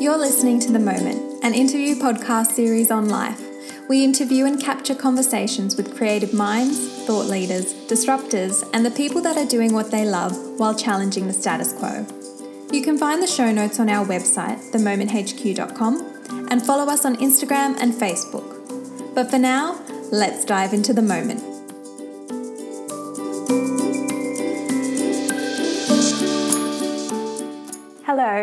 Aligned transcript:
You're 0.00 0.16
listening 0.16 0.60
to 0.60 0.70
The 0.70 0.78
Moment, 0.78 1.42
an 1.42 1.54
interview 1.54 1.96
podcast 1.96 2.52
series 2.52 2.92
on 2.92 3.08
life. 3.08 3.42
We 3.88 4.04
interview 4.04 4.44
and 4.44 4.62
capture 4.62 4.94
conversations 4.94 5.76
with 5.76 5.96
creative 5.96 6.32
minds, 6.32 7.04
thought 7.04 7.26
leaders, 7.26 7.74
disruptors, 7.88 8.62
and 8.72 8.86
the 8.86 8.92
people 8.92 9.20
that 9.22 9.36
are 9.36 9.44
doing 9.44 9.74
what 9.74 9.90
they 9.90 10.04
love 10.04 10.36
while 10.56 10.72
challenging 10.72 11.26
the 11.26 11.32
status 11.32 11.72
quo. 11.72 12.06
You 12.70 12.80
can 12.80 12.96
find 12.96 13.20
the 13.20 13.26
show 13.26 13.50
notes 13.50 13.80
on 13.80 13.88
our 13.88 14.06
website, 14.06 14.70
themomenthq.com, 14.70 16.46
and 16.48 16.64
follow 16.64 16.84
us 16.84 17.04
on 17.04 17.16
Instagram 17.16 17.76
and 17.80 17.92
Facebook. 17.92 19.14
But 19.16 19.30
for 19.30 19.38
now, 19.40 19.80
let's 20.12 20.44
dive 20.44 20.74
into 20.74 20.92
the 20.92 21.02
moment. 21.02 21.47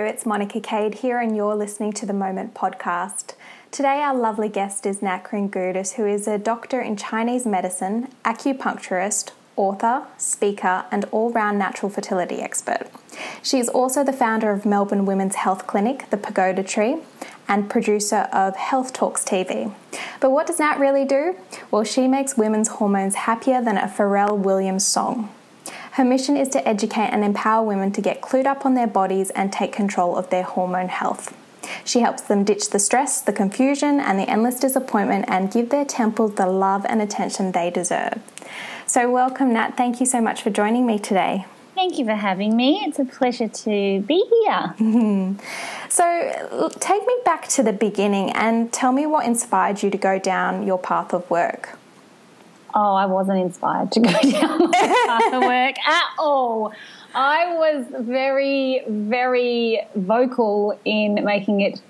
It's 0.04 0.26
Monica 0.26 0.60
Cade 0.60 0.96
here, 0.96 1.20
and 1.20 1.38
you're 1.38 1.56
listening 1.56 1.94
to 1.94 2.06
the 2.06 2.12
Moment 2.12 2.54
podcast. 2.54 3.34
Today, 3.72 4.02
our 4.02 4.14
lovely 4.14 4.50
guest 4.50 4.86
is 4.86 5.02
Nat 5.02 5.24
Kringoudis, 5.24 5.94
who 5.94 6.06
is 6.06 6.28
a 6.28 6.38
doctor 6.38 6.82
in 6.82 6.98
Chinese 6.98 7.46
medicine, 7.46 8.10
acupuncturist, 8.26 9.32
author, 9.56 10.06
speaker, 10.18 10.86
and 10.92 11.06
all 11.12 11.32
round 11.32 11.58
natural 11.58 11.90
fertility 11.90 12.42
expert. 12.42 12.90
She 13.42 13.58
is 13.58 13.70
also 13.70 14.04
the 14.04 14.14
founder 14.14 14.52
of 14.52 14.66
Melbourne 14.66 15.06
Women's 15.06 15.36
Health 15.36 15.66
Clinic, 15.66 16.10
The 16.10 16.18
Pagoda 16.18 16.62
Tree, 16.62 16.98
and 17.48 17.70
producer 17.70 18.28
of 18.34 18.58
Health 18.58 18.92
Talks 18.92 19.24
TV. 19.24 19.74
But 20.20 20.32
what 20.32 20.46
does 20.46 20.60
Nat 20.60 20.78
really 20.78 21.06
do? 21.06 21.38
Well, 21.72 21.86
she 21.86 22.08
makes 22.08 22.38
women's 22.38 22.68
hormones 22.68 23.16
happier 23.16 23.64
than 23.64 23.78
a 23.78 23.88
Pharrell 23.88 24.38
Williams 24.38 24.86
song. 24.86 25.34
Her 25.96 26.04
mission 26.04 26.36
is 26.36 26.50
to 26.50 26.68
educate 26.68 27.08
and 27.14 27.24
empower 27.24 27.66
women 27.66 27.94
to 27.94 28.02
get 28.02 28.20
clued 28.20 28.46
up 28.46 28.66
on 28.66 28.74
their 28.74 28.86
bodies 28.86 29.30
and 29.30 29.50
take 29.50 29.72
control 29.72 30.18
of 30.18 30.30
their 30.30 30.44
hormone 30.44 30.90
health. 30.90 31.34
She 31.86 32.02
helps 32.02 32.22
them 32.22 32.44
ditch 32.44 32.72
the 32.72 32.80
stress, 32.80 33.22
the 33.22 33.32
confusion, 33.32 34.02
and 34.02 34.20
the 34.20 34.30
endless 34.30 34.60
disappointment 34.60 35.24
and 35.30 35.50
give 35.50 35.70
their 35.70 35.86
temples 35.86 36.36
the 36.36 36.48
love 36.48 36.86
and 36.90 37.02
attention 37.02 37.54
they 37.54 37.70
deserve. 37.70 38.20
So, 38.86 39.10
welcome, 39.10 39.54
Nat. 39.54 39.78
Thank 39.78 40.02
you 40.02 40.06
so 40.06 40.20
much 40.20 40.42
for 40.42 40.50
joining 40.50 40.86
me 40.86 41.00
today. 41.00 41.46
Thank 41.76 41.98
you 41.98 42.04
for 42.04 42.16
having 42.16 42.58
me. 42.58 42.84
It's 42.86 43.00
a 43.00 43.06
pleasure 43.06 43.48
to 43.48 44.02
be 44.02 44.26
here. 44.44 44.76
so, 45.88 46.72
take 46.78 47.08
me 47.08 47.16
back 47.24 47.48
to 47.48 47.64
the 47.64 47.72
beginning 47.72 48.32
and 48.32 48.74
tell 48.74 48.92
me 48.92 49.06
what 49.06 49.26
inspired 49.26 49.82
you 49.82 49.90
to 49.92 49.98
go 49.98 50.20
down 50.20 50.68
your 50.68 50.78
path 50.78 51.14
of 51.14 51.30
work 51.30 51.80
oh, 52.76 52.94
I 52.94 53.06
wasn't 53.06 53.40
inspired 53.40 53.92
to 53.94 54.00
go 54.02 54.12
down 54.32 54.60
my 54.60 55.06
path 55.08 55.34
of 55.34 55.42
work 55.44 55.80
at 55.88 56.04
all. 56.20 56.74
I 57.16 57.56
was 57.56 57.86
very, 58.00 58.84
very 58.88 59.82
vocal 59.96 60.78
in 60.84 61.24
making 61.24 61.62
it 61.62 61.82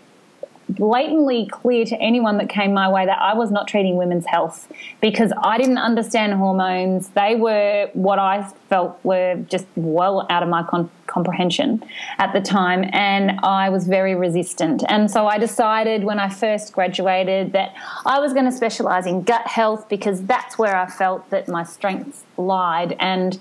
blatantly 0.70 1.48
clear 1.52 1.86
to 1.86 1.96
anyone 2.02 2.38
that 2.38 2.50
came 2.50 2.74
my 2.74 2.90
way 2.90 3.06
that 3.06 3.22
I 3.22 3.36
was 3.36 3.52
not 3.52 3.68
treating 3.68 3.98
women's 3.98 4.26
health 4.26 4.72
because 5.02 5.32
I 5.44 5.58
didn't 5.58 5.78
understand 5.78 6.34
hormones. 6.34 7.10
They 7.10 7.36
were 7.36 7.90
what 7.94 8.20
I 8.20 8.44
felt 8.70 9.00
were 9.04 9.36
just 9.48 9.68
well 9.76 10.26
out 10.30 10.44
of 10.44 10.50
my 10.50 10.64
con- 10.64 10.90
comprehension 11.08 11.84
at 12.18 12.34
the 12.34 12.42
time, 12.42 12.90
and 12.94 13.40
I 13.44 13.70
was 13.70 13.88
very 13.88 14.16
resistant. 14.16 14.84
And 14.90 15.10
so 15.10 15.28
I 15.28 15.38
decided 15.38 16.04
when 16.04 16.20
I 16.20 16.30
first 16.30 16.74
graduated 16.74 17.54
that 17.54 17.74
I 18.06 18.20
was 18.20 18.34
going 18.34 18.46
to 18.46 18.52
specialize 18.52 19.06
in 19.06 19.22
gut 19.24 19.48
health 19.48 19.88
because 19.88 20.24
that's 20.24 20.58
where 20.58 20.76
I 20.76 20.88
felt 20.88 21.30
that 21.30 21.48
my 21.48 21.64
strengths 21.64 22.24
lied. 22.38 22.96
And 23.00 23.40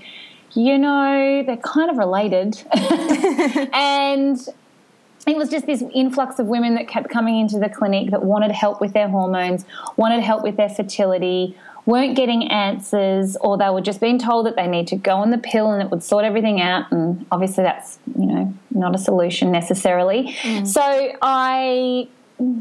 you 0.54 0.78
know, 0.78 1.42
they're 1.44 1.56
kind 1.56 1.90
of 1.90 1.96
related. 1.96 2.62
and 3.72 4.38
it 5.26 5.36
was 5.36 5.48
just 5.48 5.66
this 5.66 5.82
influx 5.94 6.38
of 6.38 6.46
women 6.46 6.74
that 6.74 6.88
kept 6.88 7.08
coming 7.10 7.38
into 7.40 7.58
the 7.58 7.68
clinic 7.68 8.10
that 8.10 8.24
wanted 8.24 8.50
help 8.52 8.80
with 8.80 8.92
their 8.92 9.08
hormones, 9.08 9.64
wanted 9.96 10.22
help 10.22 10.42
with 10.42 10.56
their 10.56 10.68
fertility, 10.68 11.56
weren't 11.86 12.16
getting 12.16 12.50
answers, 12.50 13.36
or 13.40 13.58
they 13.58 13.68
were 13.70 13.80
just 13.80 14.00
being 14.00 14.18
told 14.18 14.46
that 14.46 14.56
they 14.56 14.66
need 14.66 14.86
to 14.88 14.96
go 14.96 15.16
on 15.16 15.30
the 15.30 15.38
pill 15.38 15.70
and 15.70 15.82
it 15.82 15.90
would 15.90 16.02
sort 16.02 16.24
everything 16.24 16.60
out. 16.60 16.90
And 16.92 17.26
obviously, 17.30 17.64
that's 17.64 17.98
you 18.18 18.26
know 18.26 18.54
not 18.70 18.94
a 18.94 18.98
solution 18.98 19.50
necessarily. 19.50 20.34
Mm. 20.42 20.66
So 20.66 20.82
I 21.22 22.08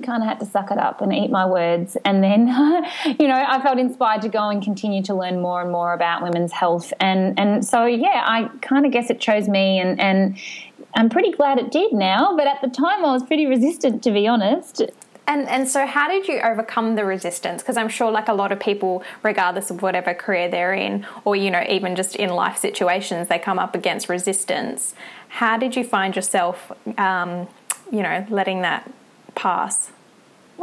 kind 0.03 0.21
of 0.21 0.29
had 0.29 0.39
to 0.39 0.45
suck 0.45 0.71
it 0.71 0.77
up 0.77 1.01
and 1.01 1.11
eat 1.13 1.31
my 1.31 1.45
words. 1.45 1.97
And 2.05 2.23
then, 2.23 2.47
you 3.19 3.27
know, 3.27 3.43
I 3.47 3.61
felt 3.61 3.79
inspired 3.79 4.21
to 4.21 4.29
go 4.29 4.49
and 4.49 4.61
continue 4.61 5.01
to 5.03 5.15
learn 5.15 5.41
more 5.41 5.61
and 5.61 5.71
more 5.71 5.93
about 5.93 6.21
women's 6.21 6.51
health. 6.51 6.93
And 6.99 7.39
and 7.39 7.65
so 7.65 7.85
yeah, 7.85 8.23
I 8.25 8.49
kind 8.61 8.85
of 8.85 8.91
guess 8.91 9.09
it 9.09 9.19
chose 9.19 9.47
me 9.47 9.79
and 9.79 9.99
and 9.99 10.37
I'm 10.95 11.09
pretty 11.09 11.31
glad 11.31 11.57
it 11.57 11.71
did 11.71 11.93
now, 11.93 12.35
but 12.35 12.47
at 12.47 12.61
the 12.61 12.67
time 12.67 13.03
I 13.05 13.11
was 13.11 13.23
pretty 13.23 13.45
resistant 13.45 14.03
to 14.03 14.11
be 14.11 14.27
honest. 14.27 14.81
And 15.25 15.47
and 15.47 15.67
so 15.69 15.85
how 15.85 16.09
did 16.09 16.27
you 16.27 16.39
overcome 16.41 16.95
the 16.95 17.05
resistance? 17.05 17.61
Because 17.61 17.77
I'm 17.77 17.87
sure 17.87 18.11
like 18.11 18.27
a 18.27 18.33
lot 18.33 18.51
of 18.51 18.59
people, 18.59 19.03
regardless 19.23 19.71
of 19.71 19.81
whatever 19.81 20.13
career 20.13 20.49
they're 20.49 20.73
in, 20.73 21.07
or 21.23 21.35
you 21.35 21.49
know, 21.49 21.63
even 21.69 21.95
just 21.95 22.17
in 22.17 22.29
life 22.29 22.57
situations, 22.57 23.29
they 23.29 23.39
come 23.39 23.57
up 23.57 23.73
against 23.73 24.09
resistance. 24.09 24.93
How 25.29 25.57
did 25.57 25.75
you 25.77 25.83
find 25.85 26.15
yourself 26.15 26.71
um, 26.97 27.47
you 27.89 28.03
know, 28.03 28.25
letting 28.29 28.61
that 28.63 28.91
pass? 29.33 29.92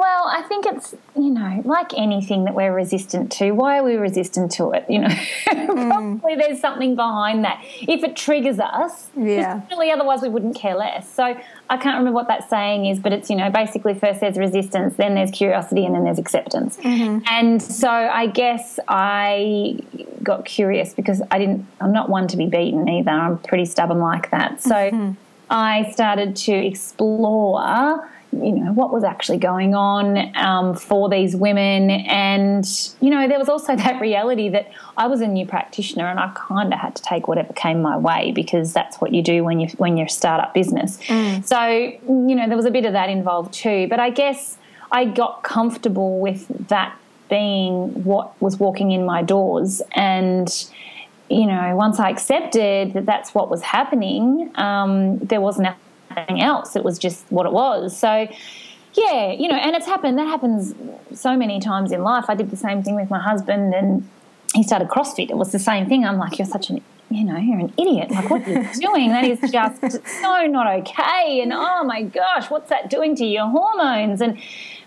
Well, 0.00 0.28
I 0.28 0.40
think 0.40 0.64
it's, 0.64 0.94
you 1.14 1.28
know, 1.28 1.60
like 1.66 1.92
anything 1.94 2.44
that 2.44 2.54
we're 2.54 2.72
resistant 2.72 3.30
to, 3.32 3.50
why 3.50 3.80
are 3.80 3.84
we 3.84 3.96
resistant 3.96 4.50
to 4.52 4.70
it? 4.70 4.86
You 4.88 5.00
know, 5.00 5.08
mm. 5.08 6.20
probably 6.20 6.36
there's 6.36 6.58
something 6.58 6.94
behind 6.96 7.44
that. 7.44 7.62
If 7.82 8.02
it 8.02 8.16
triggers 8.16 8.58
us, 8.58 9.10
yeah. 9.14 9.60
really, 9.68 9.90
otherwise 9.90 10.22
we 10.22 10.30
wouldn't 10.30 10.56
care 10.56 10.74
less. 10.74 11.12
So 11.12 11.22
I 11.24 11.76
can't 11.76 11.98
remember 11.98 12.12
what 12.12 12.28
that 12.28 12.48
saying 12.48 12.86
is, 12.86 12.98
but 12.98 13.12
it's, 13.12 13.28
you 13.28 13.36
know, 13.36 13.50
basically 13.50 13.92
first 13.92 14.20
there's 14.20 14.38
resistance, 14.38 14.96
then 14.96 15.16
there's 15.16 15.32
curiosity, 15.32 15.84
and 15.84 15.94
then 15.94 16.04
there's 16.04 16.18
acceptance. 16.18 16.78
Mm-hmm. 16.78 17.22
And 17.26 17.62
so 17.62 17.90
I 17.90 18.26
guess 18.26 18.80
I 18.88 19.80
got 20.22 20.46
curious 20.46 20.94
because 20.94 21.20
I 21.30 21.38
didn't, 21.38 21.66
I'm 21.78 21.92
not 21.92 22.08
one 22.08 22.26
to 22.28 22.38
be 22.38 22.46
beaten 22.46 22.88
either. 22.88 23.10
I'm 23.10 23.36
pretty 23.36 23.66
stubborn 23.66 23.98
like 23.98 24.30
that. 24.30 24.62
So 24.62 24.70
mm-hmm. 24.70 25.12
I 25.50 25.90
started 25.92 26.36
to 26.36 26.52
explore 26.52 28.08
you 28.32 28.52
know 28.52 28.72
what 28.72 28.92
was 28.92 29.02
actually 29.02 29.38
going 29.38 29.74
on 29.74 30.36
um, 30.36 30.74
for 30.74 31.08
these 31.08 31.34
women. 31.34 31.90
And 31.90 32.64
you 33.00 33.10
know 33.10 33.26
there 33.28 33.38
was 33.38 33.48
also 33.48 33.76
that 33.80 34.00
reality 34.00 34.48
that 34.48 34.70
i 34.96 35.06
was 35.06 35.20
a 35.20 35.26
new 35.26 35.46
practitioner 35.46 36.06
and 36.06 36.18
i 36.18 36.30
kind 36.34 36.72
of 36.72 36.78
had 36.78 36.94
to 36.94 37.02
take 37.02 37.28
whatever 37.28 37.52
came 37.52 37.82
my 37.82 37.96
way 37.96 38.32
because 38.32 38.72
that's 38.72 39.00
what 39.00 39.12
you 39.12 39.22
do 39.22 39.44
when 39.44 39.60
you 39.60 39.68
when 39.78 39.96
you're 39.96 40.06
a 40.06 40.10
startup 40.10 40.54
business. 40.54 40.98
Mm. 41.06 41.44
so 41.44 41.66
you 41.68 42.34
know 42.34 42.46
there 42.46 42.56
was 42.56 42.66
a 42.66 42.70
bit 42.70 42.84
of 42.84 42.92
that 42.92 43.08
involved 43.08 43.52
too. 43.52 43.86
But 43.88 44.00
i 44.00 44.10
guess 44.10 44.58
i 44.92 45.04
got 45.04 45.42
comfortable 45.42 46.20
with 46.20 46.46
that 46.68 46.96
being 47.28 48.04
what 48.04 48.40
was 48.42 48.58
walking 48.58 48.90
in 48.90 49.04
my 49.04 49.22
doors. 49.22 49.80
And 49.92 50.48
you 51.28 51.46
know 51.46 51.76
once 51.76 52.00
i 52.00 52.10
accepted 52.10 52.92
that 52.92 53.06
that's 53.06 53.32
what 53.34 53.48
was 53.48 53.62
happening 53.62 54.50
um, 54.56 55.18
there 55.18 55.40
was 55.40 55.60
nothing 55.60 55.78
anything 56.20 56.42
else. 56.42 56.76
It 56.76 56.84
was 56.84 56.98
just 56.98 57.24
what 57.30 57.46
it 57.46 57.52
was. 57.52 57.96
So, 57.96 58.28
yeah, 58.94 59.32
you 59.32 59.48
know, 59.48 59.56
and 59.56 59.74
it's 59.76 59.86
happened. 59.86 60.18
That 60.18 60.26
happens 60.26 60.74
so 61.12 61.36
many 61.36 61.60
times 61.60 61.92
in 61.92 62.02
life. 62.02 62.26
I 62.28 62.34
did 62.34 62.50
the 62.50 62.56
same 62.56 62.82
thing 62.82 62.94
with 62.96 63.10
my 63.10 63.20
husband, 63.20 63.74
and 63.74 64.08
he 64.54 64.62
started 64.62 64.88
CrossFit. 64.88 65.30
It 65.30 65.36
was 65.36 65.52
the 65.52 65.58
same 65.58 65.88
thing. 65.88 66.04
I'm 66.04 66.18
like, 66.18 66.38
you're 66.38 66.46
such 66.46 66.70
an 66.70 66.82
you 67.10 67.24
know, 67.24 67.36
you're 67.36 67.58
an 67.58 67.72
idiot. 67.76 68.10
Like, 68.12 68.30
what 68.30 68.46
are 68.46 68.52
you 68.52 68.72
doing? 68.80 69.10
That 69.10 69.24
is 69.24 69.40
just 69.50 69.80
so 70.20 70.46
not 70.46 70.72
okay. 70.80 71.40
And 71.42 71.52
oh 71.52 71.82
my 71.82 72.02
gosh, 72.02 72.48
what's 72.50 72.70
that 72.70 72.88
doing 72.88 73.16
to 73.16 73.24
your 73.24 73.48
hormones? 73.48 74.20
And 74.20 74.40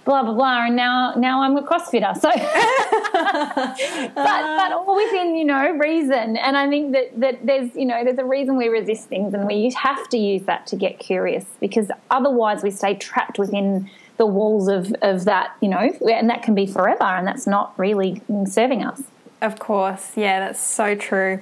blah 0.05 0.23
blah 0.23 0.33
blah. 0.33 0.65
And 0.65 0.75
now 0.75 1.13
now 1.15 1.41
I'm 1.41 1.57
a 1.57 1.63
CrossFitter. 1.63 2.15
So, 2.15 2.29
but 4.15 4.15
but 4.15 4.71
uh. 4.71 4.77
all 4.77 4.95
within 4.95 5.35
you 5.35 5.45
know 5.45 5.71
reason. 5.71 6.37
And 6.37 6.57
I 6.57 6.69
think 6.69 6.93
that 6.93 7.19
that 7.19 7.45
there's 7.45 7.75
you 7.75 7.85
know 7.85 8.03
there's 8.03 8.17
a 8.17 8.25
reason 8.25 8.57
we 8.57 8.67
resist 8.67 9.07
things, 9.07 9.33
and 9.33 9.47
we 9.47 9.71
have 9.71 10.07
to 10.09 10.17
use 10.17 10.43
that 10.43 10.67
to 10.67 10.75
get 10.75 10.99
curious 10.99 11.45
because 11.59 11.89
otherwise 12.11 12.63
we 12.63 12.71
stay 12.71 12.95
trapped 12.95 13.39
within 13.39 13.89
the 14.17 14.25
walls 14.25 14.67
of 14.67 14.93
of 15.01 15.25
that 15.25 15.55
you 15.61 15.69
know, 15.69 15.91
and 16.09 16.29
that 16.29 16.43
can 16.43 16.55
be 16.55 16.65
forever, 16.65 17.03
and 17.03 17.27
that's 17.27 17.47
not 17.47 17.77
really 17.77 18.21
serving 18.45 18.83
us. 18.83 19.01
Of 19.41 19.59
course, 19.59 20.13
yeah, 20.15 20.39
that's 20.39 20.61
so 20.61 20.95
true. 20.95 21.41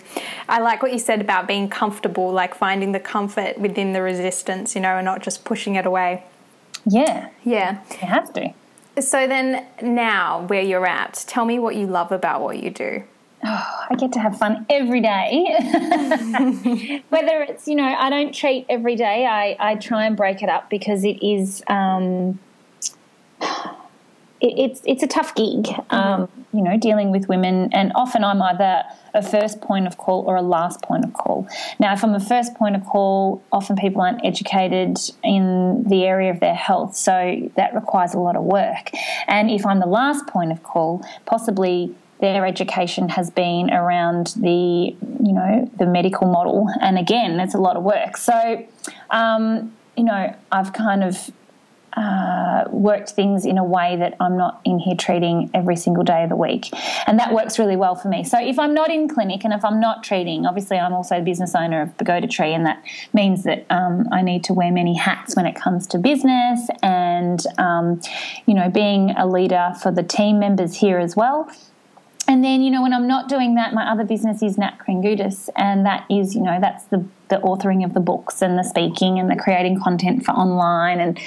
I 0.50 0.60
like 0.60 0.82
what 0.82 0.92
you 0.92 0.98
said 0.98 1.22
about 1.22 1.48
being 1.48 1.70
comfortable, 1.70 2.32
like 2.32 2.56
finding 2.56 2.94
the 2.94 3.00
comfort 3.00 3.60
within 3.60 3.94
the 3.94 4.02
resistance, 4.02 4.74
you 4.74 4.82
know, 4.82 4.96
and 4.96 5.06
not 5.06 5.22
just 5.22 5.46
pushing 5.46 5.76
it 5.76 5.86
away. 5.86 6.24
Yeah. 6.86 7.30
Yeah. 7.44 7.82
You 7.92 8.08
have 8.08 8.34
to. 8.34 8.54
So 9.00 9.28
then, 9.28 9.66
now 9.82 10.46
where 10.48 10.62
you're 10.62 10.86
at, 10.86 11.24
tell 11.28 11.46
me 11.46 11.60
what 11.60 11.76
you 11.76 11.88
love 11.88 12.12
about 12.12 12.42
what 12.42 12.62
you 12.62 12.70
do. 12.70 13.04
Oh, 13.44 13.86
I 13.90 13.96
get 13.96 14.12
to 14.14 14.20
have 14.20 14.38
fun 14.38 14.66
every 14.70 15.02
day. 15.02 15.46
Whether 17.10 17.42
it's, 17.42 17.68
you 17.68 17.76
know, 17.76 17.88
I 17.88 18.10
don't 18.10 18.34
treat 18.34 18.66
every 18.70 18.96
day, 18.96 19.26
I, 19.26 19.56
I 19.60 19.76
try 19.76 20.06
and 20.06 20.16
break 20.16 20.44
it 20.44 20.50
up 20.50 20.70
because 20.70 21.04
it 21.04 21.24
is. 21.26 21.64
Um, 21.68 22.40
it's 24.42 24.82
it's 24.86 25.04
a 25.04 25.08
tough 25.08 25.36
gig, 25.36 25.64
mm-hmm. 25.64 25.96
um, 25.96 26.30
you 26.52 26.62
know, 26.62 26.78
dealing 26.78 27.12
with 27.12 27.30
women, 27.30 27.70
and 27.74 27.92
often 27.96 28.24
I'm 28.24 28.42
either 28.42 28.84
a 29.14 29.22
first 29.22 29.62
point 29.62 29.88
of 29.88 29.98
call 29.98 30.24
or 30.26 30.36
a 30.36 30.42
last 30.42 30.82
point 30.82 31.06
of 31.06 31.14
call. 31.14 31.48
Now, 31.80 31.94
if 31.94 32.04
I'm 32.04 32.16
a 32.16 32.20
first 32.20 32.56
point 32.56 32.76
of 32.76 32.84
call, 32.86 33.44
often 33.52 33.76
people 33.76 34.02
aren't 34.02 34.26
educated 34.26 34.98
in 35.24 35.84
the 35.88 36.06
area 36.06 36.32
of 36.32 36.40
their 36.40 36.56
health, 36.56 36.96
so 36.96 37.50
that 37.56 37.76
requires 37.76 38.14
a 38.14 38.20
lot 38.20 38.36
of 38.36 38.44
work. 38.44 38.92
And 39.28 39.52
if 39.52 39.66
I'm 39.66 39.80
the 39.80 39.86
last 39.86 40.26
point 40.28 40.52
of 40.52 40.64
call, 40.64 41.06
possibly 41.26 41.96
their 42.20 42.46
education 42.46 43.10
has 43.10 43.32
been 43.32 43.72
around 43.72 44.34
the 44.38 44.96
you 45.24 45.34
know 45.34 45.70
the 45.78 45.86
medical 45.86 46.28
model, 46.28 46.68
and 46.82 46.98
again, 46.98 47.40
it's 47.40 47.54
a 47.54 47.60
lot 47.60 47.78
of 47.78 47.84
work. 47.84 48.18
So, 48.18 48.68
um, 49.12 49.72
you 49.96 50.04
know, 50.04 50.36
I've 50.52 50.74
kind 50.74 51.04
of 51.04 51.30
uh, 51.98 52.66
worked 52.70 53.12
things 53.12 53.46
in 53.46 53.58
a 53.58 53.64
way 53.64 53.96
that 53.98 54.16
I'm 54.20 54.38
not 54.38 54.62
in 54.66 54.80
here 54.80 54.96
treating 54.96 55.50
every 55.54 55.76
single 55.76 56.04
day 56.04 56.24
of 56.24 56.30
the 56.30 56.36
week. 56.36 56.70
And 57.08 57.20
that 57.20 57.34
works 57.34 57.60
really 57.60 57.76
well 57.76 57.96
for 57.96 58.08
me. 58.08 58.24
So 58.24 58.40
if 58.40 58.58
I'm 58.58 58.74
not 58.74 58.90
in 58.90 59.08
clinic 59.08 59.44
and 59.44 59.54
if 59.54 59.64
I'm 59.66 59.80
not 59.80 60.04
treating, 60.04 60.46
obviously 60.46 60.78
I'm 60.78 60.94
also 60.94 61.18
the 61.18 61.26
business 61.26 61.56
owner 61.56 61.82
of 61.82 61.98
Pagoda 61.98 62.28
Tree, 62.28 62.54
and 62.54 62.66
that 62.66 62.84
means 63.14 63.44
that 63.44 63.66
um, 63.70 64.08
I 64.12 64.22
need 64.22 64.44
to 64.46 64.54
wear 64.54 64.72
many 64.72 64.96
hats 64.96 65.36
when 65.36 65.46
it 65.46 65.56
comes 65.56 65.88
to 65.88 65.98
business 65.98 66.68
and, 66.82 67.44
um, 67.58 68.00
you 68.46 68.54
know, 68.54 68.70
being 68.70 69.12
a 69.12 69.28
leader 69.28 69.74
for 69.82 69.92
the 69.92 70.04
team 70.04 70.40
members 70.40 70.76
here 70.76 71.00
as 71.00 71.16
well. 71.16 71.50
And 72.32 72.46
then, 72.46 72.62
you 72.62 72.72
know, 72.72 72.82
when 72.82 72.94
I'm 72.94 73.08
not 73.08 73.28
doing 73.28 73.56
that, 73.56 73.74
my 73.74 73.92
other 73.92 74.06
business 74.06 74.42
is 74.42 74.58
Nat 74.58 74.78
Kringoudis, 74.80 75.50
and 75.58 75.86
that 75.86 76.06
is, 76.10 76.34
you 76.34 76.42
know, 76.42 76.60
that's 76.62 76.86
the 76.86 77.04
the 77.28 77.36
authoring 77.38 77.84
of 77.84 77.94
the 77.94 78.00
books 78.00 78.42
and 78.42 78.58
the 78.58 78.64
speaking 78.64 79.20
and 79.20 79.30
the 79.30 79.36
creating 79.36 79.82
content 79.82 80.24
for 80.24 80.32
online. 80.32 81.02
And 81.02 81.20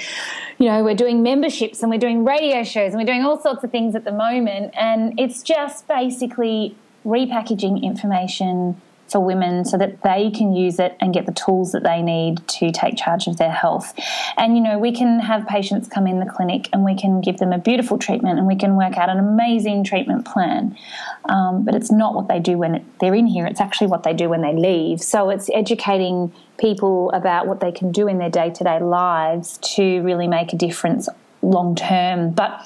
you 0.57 0.67
know 0.67 0.83
we're 0.83 0.95
doing 0.95 1.21
memberships 1.21 1.83
and 1.83 1.91
we're 1.91 1.99
doing 1.99 2.25
radio 2.25 2.63
shows 2.63 2.93
and 2.93 2.99
we're 2.99 3.05
doing 3.05 3.23
all 3.23 3.39
sorts 3.39 3.63
of 3.63 3.69
things 3.69 3.93
at 3.93 4.03
the 4.03 4.11
moment. 4.11 4.73
And 4.75 5.19
it's 5.19 5.43
just 5.43 5.87
basically 5.87 6.75
repackaging 7.05 7.83
information 7.83 8.81
for 9.07 9.19
women 9.19 9.65
so 9.65 9.77
that 9.77 10.01
they 10.01 10.31
can 10.31 10.55
use 10.55 10.79
it 10.79 10.97
and 10.99 11.13
get 11.13 11.25
the 11.25 11.31
tools 11.31 11.71
that 11.71 11.83
they 11.83 12.01
need 12.01 12.45
to 12.47 12.71
take 12.71 12.97
charge 12.97 13.27
of 13.27 13.37
their 13.37 13.51
health. 13.51 13.93
And 14.37 14.55
you 14.57 14.63
know, 14.63 14.79
we 14.79 14.91
can 14.91 15.19
have 15.19 15.47
patients 15.47 15.87
come 15.87 16.07
in 16.07 16.19
the 16.19 16.25
clinic 16.25 16.69
and 16.73 16.83
we 16.83 16.95
can 16.95 17.21
give 17.21 17.37
them 17.37 17.53
a 17.53 17.57
beautiful 17.57 17.97
treatment 17.97 18.39
and 18.39 18.47
we 18.47 18.55
can 18.55 18.75
work 18.75 18.97
out 18.97 19.09
an 19.09 19.19
amazing 19.19 19.83
treatment 19.83 20.25
plan. 20.25 20.77
Um, 21.25 21.63
but 21.63 21.75
it's 21.75 21.91
not 21.91 22.15
what 22.15 22.27
they 22.27 22.39
do 22.39 22.57
when 22.57 22.85
they're 22.99 23.15
in 23.15 23.27
here, 23.27 23.45
it's 23.45 23.61
actually 23.61 23.87
what 23.87 24.03
they 24.03 24.13
do 24.13 24.29
when 24.29 24.41
they 24.41 24.53
leave. 24.53 25.01
So 25.01 25.29
it's 25.29 25.49
educating 25.53 26.33
people 26.57 27.11
about 27.11 27.47
what 27.47 27.59
they 27.59 27.71
can 27.71 27.91
do 27.91 28.07
in 28.07 28.17
their 28.17 28.29
day 28.29 28.49
to 28.49 28.63
day 28.63 28.79
lives 28.79 29.59
to 29.75 30.01
really 30.01 30.27
make 30.27 30.53
a 30.53 30.57
difference 30.57 31.07
long 31.41 31.75
term. 31.75 32.31
But 32.31 32.65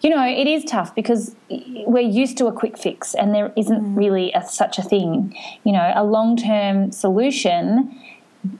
you 0.00 0.10
know, 0.10 0.26
it 0.26 0.46
is 0.46 0.64
tough 0.64 0.94
because 0.94 1.34
we're 1.48 2.00
used 2.00 2.38
to 2.38 2.46
a 2.46 2.52
quick 2.52 2.78
fix 2.78 3.14
and 3.14 3.34
there 3.34 3.52
isn't 3.56 3.82
mm. 3.82 3.96
really 3.96 4.32
a, 4.32 4.46
such 4.46 4.78
a 4.78 4.82
thing. 4.82 5.36
You 5.64 5.72
know, 5.72 5.92
a 5.94 6.04
long 6.04 6.36
term 6.36 6.92
solution 6.92 7.94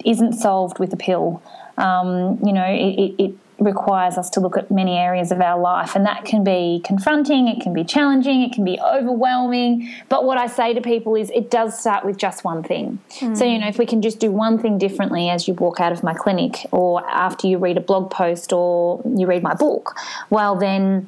isn't 0.04 0.34
solved 0.34 0.78
with 0.78 0.92
a 0.92 0.96
pill. 0.96 1.42
Um, 1.78 2.38
you 2.44 2.52
know, 2.52 2.66
it, 2.66 3.14
it, 3.18 3.34
requires 3.60 4.16
us 4.16 4.30
to 4.30 4.40
look 4.40 4.56
at 4.56 4.70
many 4.70 4.96
areas 4.96 5.30
of 5.30 5.38
our 5.40 5.60
life, 5.60 5.94
and 5.94 6.06
that 6.06 6.24
can 6.24 6.42
be 6.42 6.80
confronting, 6.82 7.46
it 7.46 7.60
can 7.60 7.74
be 7.74 7.84
challenging, 7.84 8.40
it 8.40 8.52
can 8.52 8.64
be 8.64 8.80
overwhelming. 8.80 9.86
But 10.08 10.24
what 10.24 10.38
I 10.38 10.46
say 10.46 10.72
to 10.72 10.80
people 10.80 11.14
is 11.14 11.30
it 11.30 11.50
does 11.50 11.78
start 11.78 12.04
with 12.04 12.16
just 12.16 12.42
one 12.42 12.62
thing. 12.62 12.98
Mm. 13.18 13.36
So, 13.36 13.44
you 13.44 13.58
know, 13.58 13.68
if 13.68 13.78
we 13.78 13.84
can 13.84 14.00
just 14.00 14.18
do 14.18 14.30
one 14.30 14.58
thing 14.58 14.78
differently 14.78 15.28
as 15.28 15.46
you 15.46 15.52
walk 15.52 15.78
out 15.78 15.92
of 15.92 16.02
my 16.02 16.14
clinic, 16.14 16.66
or 16.72 17.06
after 17.06 17.46
you 17.46 17.58
read 17.58 17.76
a 17.76 17.82
blog 17.82 18.10
post, 18.10 18.50
or 18.50 19.02
you 19.04 19.26
read 19.26 19.42
my 19.42 19.52
book, 19.52 19.94
well, 20.30 20.56
then 20.56 21.06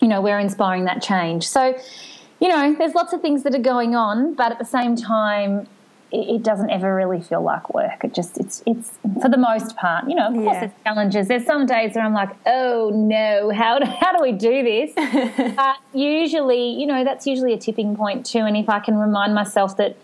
you 0.00 0.08
know, 0.08 0.20
we're 0.20 0.38
inspiring 0.38 0.84
that 0.84 1.02
change. 1.02 1.46
So, 1.46 1.78
you 2.40 2.48
know, 2.48 2.74
there's 2.74 2.94
lots 2.94 3.12
of 3.12 3.20
things 3.20 3.42
that 3.42 3.54
are 3.54 3.58
going 3.58 3.94
on, 3.94 4.34
but 4.34 4.52
at 4.52 4.58
the 4.58 4.64
same 4.64 4.96
time, 4.96 5.66
it, 6.12 6.42
doesn't 6.42 6.70
ever 6.70 6.94
really 6.94 7.20
feel 7.20 7.42
like 7.42 7.72
work. 7.72 8.02
It 8.02 8.14
just, 8.14 8.38
it's, 8.38 8.62
it's 8.66 8.98
for 9.22 9.28
the 9.28 9.36
most 9.36 9.76
part, 9.76 10.08
you 10.08 10.16
know, 10.16 10.26
of 10.26 10.34
course 10.34 10.46
yeah. 10.46 10.60
there's 10.60 10.72
challenges. 10.84 11.28
There's 11.28 11.44
some 11.44 11.66
days 11.66 11.94
where 11.94 12.04
I'm 12.04 12.14
like, 12.14 12.30
oh 12.46 12.90
no, 12.92 13.50
how 13.50 13.78
do, 13.78 13.84
how 14.00 14.16
do 14.16 14.22
we 14.22 14.32
do 14.32 14.62
this? 14.62 14.92
but 15.56 15.76
usually, 15.92 16.70
you 16.70 16.86
know, 16.86 17.04
that's 17.04 17.26
usually 17.26 17.52
a 17.52 17.58
tipping 17.58 17.96
point 17.96 18.26
too. 18.26 18.40
And 18.40 18.56
if 18.56 18.68
I 18.68 18.80
can 18.80 18.96
remind 18.96 19.34
myself 19.34 19.76
that, 19.76 19.96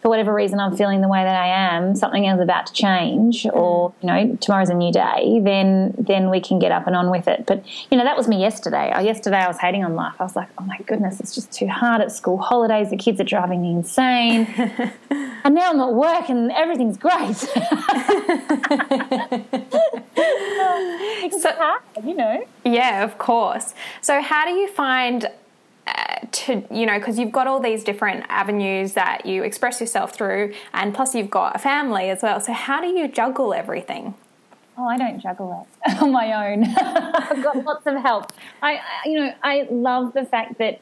for 0.00 0.08
whatever 0.08 0.32
reason 0.32 0.58
I'm 0.58 0.76
feeling 0.76 1.00
the 1.00 1.08
way 1.08 1.22
that 1.22 1.36
I 1.36 1.76
am, 1.76 1.94
something 1.94 2.24
is 2.24 2.40
about 2.40 2.66
to 2.66 2.72
change, 2.72 3.44
mm. 3.44 3.54
or 3.54 3.92
you 4.00 4.06
know 4.06 4.36
tomorrow's 4.40 4.70
a 4.70 4.74
new 4.74 4.92
day, 4.92 5.40
then 5.42 5.94
then 5.98 6.30
we 6.30 6.40
can 6.40 6.58
get 6.58 6.72
up 6.72 6.86
and 6.86 6.96
on 6.96 7.10
with 7.10 7.28
it. 7.28 7.46
But 7.46 7.64
you 7.90 7.98
know 7.98 8.04
that 8.04 8.16
was 8.16 8.28
me 8.28 8.40
yesterday. 8.40 8.90
Yesterday 9.02 9.36
I 9.36 9.48
was 9.48 9.58
hating 9.58 9.84
on 9.84 9.94
life. 9.94 10.14
I 10.18 10.24
was 10.24 10.36
like, 10.36 10.48
oh 10.58 10.64
my 10.64 10.78
goodness, 10.86 11.20
it's 11.20 11.34
just 11.34 11.52
too 11.52 11.68
hard 11.68 12.00
at 12.00 12.12
school 12.12 12.38
holidays. 12.38 12.90
The 12.90 12.96
kids 12.96 13.20
are 13.20 13.24
driving 13.24 13.62
me 13.62 13.72
insane, 13.72 14.46
and 15.10 15.54
now 15.54 15.70
I'm 15.70 15.80
at 15.80 15.94
work 15.94 16.30
and 16.30 16.50
everything's 16.52 16.96
great. 16.96 17.36
so, 21.40 21.52
hard, 21.52 21.82
you 22.04 22.14
know. 22.14 22.44
Yeah, 22.64 23.04
of 23.04 23.18
course. 23.18 23.74
So 24.00 24.20
how 24.20 24.44
do 24.44 24.52
you 24.52 24.68
find 24.68 25.28
to 26.32 26.62
you 26.70 26.86
know 26.86 26.98
because 26.98 27.18
you've 27.18 27.32
got 27.32 27.46
all 27.46 27.60
these 27.60 27.84
different 27.84 28.24
avenues 28.28 28.94
that 28.94 29.26
you 29.26 29.42
express 29.42 29.80
yourself 29.80 30.14
through 30.14 30.54
and 30.72 30.94
plus 30.94 31.14
you've 31.14 31.30
got 31.30 31.56
a 31.56 31.58
family 31.58 32.10
as 32.10 32.22
well. 32.22 32.40
So 32.40 32.52
how 32.52 32.80
do 32.80 32.88
you 32.88 33.08
juggle 33.08 33.54
everything? 33.54 34.14
Oh 34.78 34.86
i 34.86 34.96
don't 34.96 35.20
juggle 35.20 35.66
it 35.84 36.02
on 36.02 36.12
my 36.12 36.50
own. 36.50 36.64
I've 36.76 37.42
got 37.42 37.64
lots 37.64 37.86
of 37.86 37.96
help. 37.96 38.32
I, 38.62 38.80
you 39.04 39.18
know 39.18 39.34
i 39.42 39.66
love 39.70 40.12
the 40.14 40.24
fact 40.24 40.58
that 40.58 40.80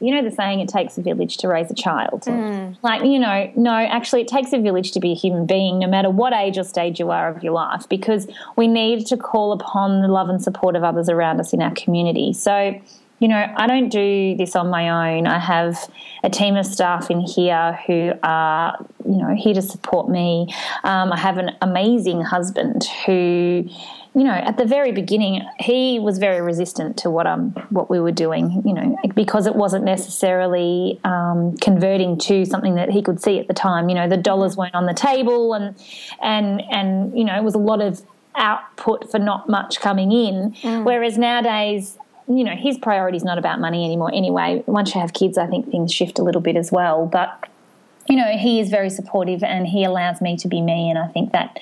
you 0.00 0.14
know 0.14 0.22
the 0.22 0.34
saying 0.34 0.60
it 0.60 0.68
takes 0.68 0.96
a 0.96 1.02
village 1.02 1.36
to 1.38 1.48
raise 1.48 1.70
a 1.70 1.74
child? 1.74 2.22
Mm. 2.22 2.76
like 2.82 3.02
you 3.02 3.18
know 3.18 3.50
no 3.56 3.72
actually 3.72 4.22
it 4.22 4.28
takes 4.28 4.52
a 4.52 4.58
village 4.58 4.92
to 4.92 5.00
be 5.00 5.12
a 5.12 5.14
human 5.14 5.46
being 5.46 5.78
no 5.78 5.88
matter 5.88 6.10
what 6.10 6.32
age 6.32 6.58
or 6.58 6.64
stage 6.64 6.98
you 6.98 7.10
are 7.10 7.28
of 7.28 7.42
your 7.42 7.52
life 7.52 7.88
because 7.88 8.26
we 8.56 8.66
need 8.66 9.06
to 9.06 9.16
call 9.16 9.52
upon 9.52 10.00
the 10.00 10.08
love 10.08 10.28
and 10.28 10.42
support 10.42 10.76
of 10.76 10.84
others 10.84 11.08
around 11.08 11.40
us 11.40 11.52
in 11.52 11.60
our 11.60 11.74
community. 11.74 12.32
So 12.32 12.80
you 13.20 13.28
know, 13.28 13.54
I 13.56 13.66
don't 13.66 13.90
do 13.90 14.34
this 14.36 14.56
on 14.56 14.70
my 14.70 15.14
own. 15.14 15.26
I 15.26 15.38
have 15.38 15.90
a 16.24 16.30
team 16.30 16.56
of 16.56 16.64
staff 16.64 17.10
in 17.10 17.20
here 17.20 17.78
who 17.86 18.12
are, 18.22 18.84
you 19.04 19.16
know, 19.16 19.34
here 19.36 19.52
to 19.52 19.62
support 19.62 20.08
me. 20.08 20.48
Um, 20.84 21.12
I 21.12 21.18
have 21.18 21.36
an 21.36 21.50
amazing 21.60 22.22
husband 22.22 22.84
who, 23.04 23.68
you 24.14 24.24
know, 24.24 24.32
at 24.32 24.56
the 24.56 24.64
very 24.64 24.90
beginning, 24.92 25.42
he 25.58 25.98
was 25.98 26.16
very 26.16 26.40
resistant 26.40 26.96
to 26.98 27.10
what 27.10 27.26
um 27.26 27.50
what 27.68 27.90
we 27.90 28.00
were 28.00 28.10
doing. 28.10 28.62
You 28.64 28.72
know, 28.72 28.96
because 29.14 29.46
it 29.46 29.54
wasn't 29.54 29.84
necessarily 29.84 30.98
um, 31.04 31.58
converting 31.58 32.16
to 32.20 32.46
something 32.46 32.76
that 32.76 32.88
he 32.88 33.02
could 33.02 33.20
see 33.22 33.38
at 33.38 33.48
the 33.48 33.54
time. 33.54 33.90
You 33.90 33.96
know, 33.96 34.08
the 34.08 34.16
dollars 34.16 34.56
weren't 34.56 34.74
on 34.74 34.86
the 34.86 34.94
table, 34.94 35.52
and 35.52 35.76
and 36.22 36.62
and 36.72 37.16
you 37.16 37.24
know, 37.24 37.36
it 37.36 37.44
was 37.44 37.54
a 37.54 37.58
lot 37.58 37.82
of 37.82 38.02
output 38.34 39.10
for 39.10 39.18
not 39.18 39.48
much 39.48 39.78
coming 39.80 40.10
in. 40.10 40.52
Mm. 40.62 40.84
Whereas 40.84 41.18
nowadays, 41.18 41.98
you 42.30 42.44
know, 42.44 42.54
his 42.54 42.78
priority 42.78 43.16
is 43.16 43.24
not 43.24 43.38
about 43.38 43.60
money 43.60 43.84
anymore 43.84 44.12
anyway. 44.14 44.62
Once 44.66 44.94
you 44.94 45.00
have 45.00 45.12
kids, 45.12 45.36
I 45.36 45.46
think 45.46 45.68
things 45.68 45.92
shift 45.92 46.18
a 46.20 46.22
little 46.22 46.40
bit 46.40 46.54
as 46.54 46.70
well. 46.70 47.06
But, 47.06 47.48
you 48.08 48.16
know, 48.16 48.36
he 48.36 48.60
is 48.60 48.70
very 48.70 48.88
supportive 48.88 49.42
and 49.42 49.66
he 49.66 49.82
allows 49.82 50.20
me 50.20 50.36
to 50.36 50.46
be 50.46 50.62
me. 50.62 50.88
And 50.88 50.98
I 50.98 51.08
think 51.08 51.32
that 51.32 51.58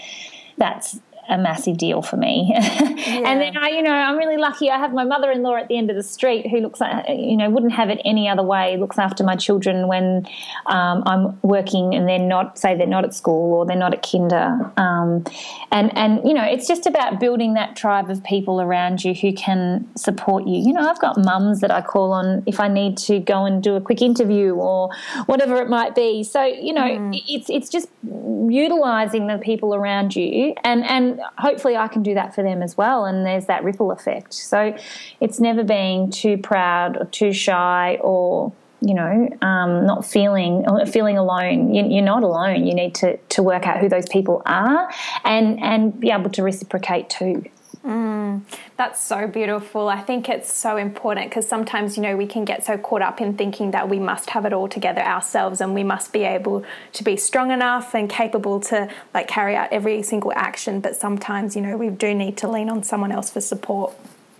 that's 0.58 1.00
a 1.28 1.38
massive 1.38 1.76
deal 1.76 2.02
for 2.02 2.16
me. 2.16 2.49
Yeah. 2.50 2.58
and 3.26 3.40
then 3.40 3.56
I, 3.56 3.68
you 3.70 3.82
know, 3.82 3.92
I'm 3.92 4.16
really 4.16 4.37
lucky. 4.37 4.70
I 4.70 4.78
have 4.78 4.92
my 4.92 5.04
mother-in-law 5.04 5.56
at 5.56 5.68
the 5.68 5.76
end 5.76 5.90
of 5.90 5.97
the 5.97 6.02
street 6.02 6.47
who 6.49 6.58
looks, 6.58 6.80
like, 6.80 7.06
you 7.08 7.37
know, 7.37 7.50
wouldn't 7.50 7.73
have 7.73 7.90
it 7.90 8.00
any 8.04 8.28
other 8.28 8.42
way. 8.42 8.76
Looks 8.76 8.99
after 8.99 9.25
my 9.25 9.37
children 9.37 9.88
when 9.88 10.26
um, 10.66 11.02
I'm 11.06 11.38
working 11.42 11.94
and 11.94 12.08
they're 12.08 12.18
not, 12.18 12.58
say, 12.58 12.76
they're 12.76 12.87
not 12.87 13.04
at 13.04 13.14
school 13.14 13.54
or 13.54 13.66
they're 13.66 13.76
not 13.76 13.92
at 13.92 14.02
kinder. 14.02 14.73
Um, 14.76 15.25
and 15.70 15.97
and 15.97 16.20
you 16.25 16.35
know, 16.35 16.44
it's 16.44 16.66
just 16.66 16.87
about 16.87 17.20
building 17.20 17.54
that 17.54 17.76
tribe 17.76 18.11
of 18.11 18.23
people 18.25 18.61
around 18.61 19.04
you 19.04 19.14
who 19.14 19.32
can 19.32 19.87
support 19.97 20.47
you. 20.47 20.61
You 20.61 20.73
know, 20.73 20.88
I've 20.88 21.00
got 21.00 21.16
mums 21.18 21.61
that 21.61 21.70
I 21.70 21.82
call 21.82 22.12
on 22.12 22.42
if 22.47 22.61
I 22.61 22.68
need 22.68 22.97
to 22.99 23.20
go 23.20 23.44
and 23.44 23.62
do 23.62 23.75
a 23.75 23.80
quick 23.80 24.02
interview 24.02 24.54
or 24.54 24.90
whatever 25.26 25.61
it 25.61 25.68
might 25.68 25.94
be. 25.94 26.23
So 26.25 26.42
you 26.42 26.73
know, 26.73 26.82
mm. 26.82 27.23
it's 27.28 27.50
it's 27.50 27.68
just 27.68 27.88
utilizing 28.02 29.26
the 29.26 29.38
people 29.38 29.75
around 29.75 30.16
you 30.16 30.54
and 30.64 30.85
and 30.85 31.17
hopefully 31.38 31.76
I 31.76 31.88
can 31.88 32.02
do 32.02 32.14
that 32.14 32.34
for 32.34 32.42
them 32.42 32.62
as 32.62 32.76
well. 32.76 33.04
And 33.04 33.25
there's 33.25 33.46
that 33.46 33.64
ripple 33.64 33.90
effect. 33.90 34.34
So 34.34 34.76
it's 35.20 35.40
never 35.40 35.64
being 35.64 36.10
too 36.10 36.38
proud 36.38 36.96
or 36.96 37.04
too 37.06 37.32
shy 37.32 37.98
or 38.00 38.52
you 38.80 38.94
know, 38.94 39.28
um, 39.42 39.87
not 39.87 40.06
feeling 40.06 40.64
feeling 40.87 41.18
alone. 41.18 41.75
You, 41.75 41.98
are 41.98 42.04
not 42.04 42.22
alone. 42.22 42.64
You 42.64 42.75
need 42.75 42.94
to 42.96 43.16
to 43.16 43.42
work 43.42 43.66
out 43.66 43.78
who 43.78 43.88
those 43.88 44.08
people 44.08 44.40
are, 44.46 44.88
and 45.25 45.60
and 45.60 45.98
be 45.98 46.10
able 46.10 46.30
to 46.30 46.42
reciprocate 46.42 47.10
too. 47.10 47.44
Mm, 47.88 48.42
that's 48.76 49.02
so 49.02 49.26
beautiful. 49.26 49.88
I 49.88 50.02
think 50.02 50.28
it's 50.28 50.52
so 50.52 50.76
important 50.76 51.30
because 51.30 51.49
sometimes, 51.49 51.97
you 51.97 52.02
know, 52.02 52.18
we 52.18 52.26
can 52.26 52.45
get 52.45 52.62
so 52.62 52.76
caught 52.76 53.00
up 53.00 53.18
in 53.18 53.35
thinking 53.35 53.71
that 53.71 53.88
we 53.88 53.99
must 53.99 54.28
have 54.30 54.45
it 54.45 54.52
all 54.52 54.68
together 54.68 55.00
ourselves 55.00 55.62
and 55.62 55.73
we 55.73 55.83
must 55.83 56.12
be 56.12 56.25
able 56.25 56.66
to 56.92 57.02
be 57.02 57.16
strong 57.16 57.50
enough 57.50 57.95
and 57.95 58.11
capable 58.11 58.61
to 58.61 58.90
like 59.14 59.26
carry 59.26 59.57
out 59.57 59.73
every 59.73 60.02
single 60.02 60.33
action. 60.35 60.80
But 60.80 60.97
sometimes, 60.97 61.57
you 61.57 61.62
know, 61.62 61.78
we 61.78 61.88
do 61.88 62.12
need 62.14 62.37
to 62.38 62.49
lean 62.49 62.68
on 62.68 62.83
someone 62.83 63.11
else 63.11 63.30
for 63.30 63.40
support. 63.40 63.95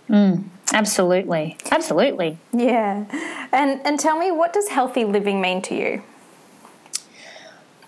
Mm, 0.07 0.43
Absolutely. 0.71 1.57
Absolutely. 1.71 2.37
Yeah. 2.53 3.05
And 3.51 3.81
and 3.83 3.99
tell 3.99 4.17
me 4.17 4.29
what 4.29 4.53
does 4.53 4.67
healthy 4.67 5.05
living 5.05 5.41
mean 5.41 5.63
to 5.63 5.75
you? 5.75 6.03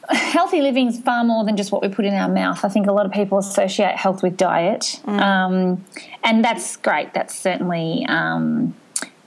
Healthy 0.10 0.62
living 0.62 0.88
is 0.88 1.00
far 1.00 1.24
more 1.24 1.46
than 1.46 1.56
just 1.56 1.72
what 1.72 1.82
we 1.82 1.88
put 1.88 2.06
in 2.06 2.14
our 2.14 2.30
mouth. 2.30 2.66
I 2.66 2.70
think 2.70 2.88
a 2.88 2.92
lot 2.92 3.06
of 3.06 3.12
people 3.12 3.38
associate 3.38 3.96
health 3.96 4.24
with 4.24 4.36
diet, 4.36 5.00
mm. 5.06 5.20
um, 5.20 5.86
and 6.24 6.44
that's 6.44 6.76
great. 6.78 7.14
That's 7.14 7.38
certainly 7.38 8.06
um, 8.10 8.76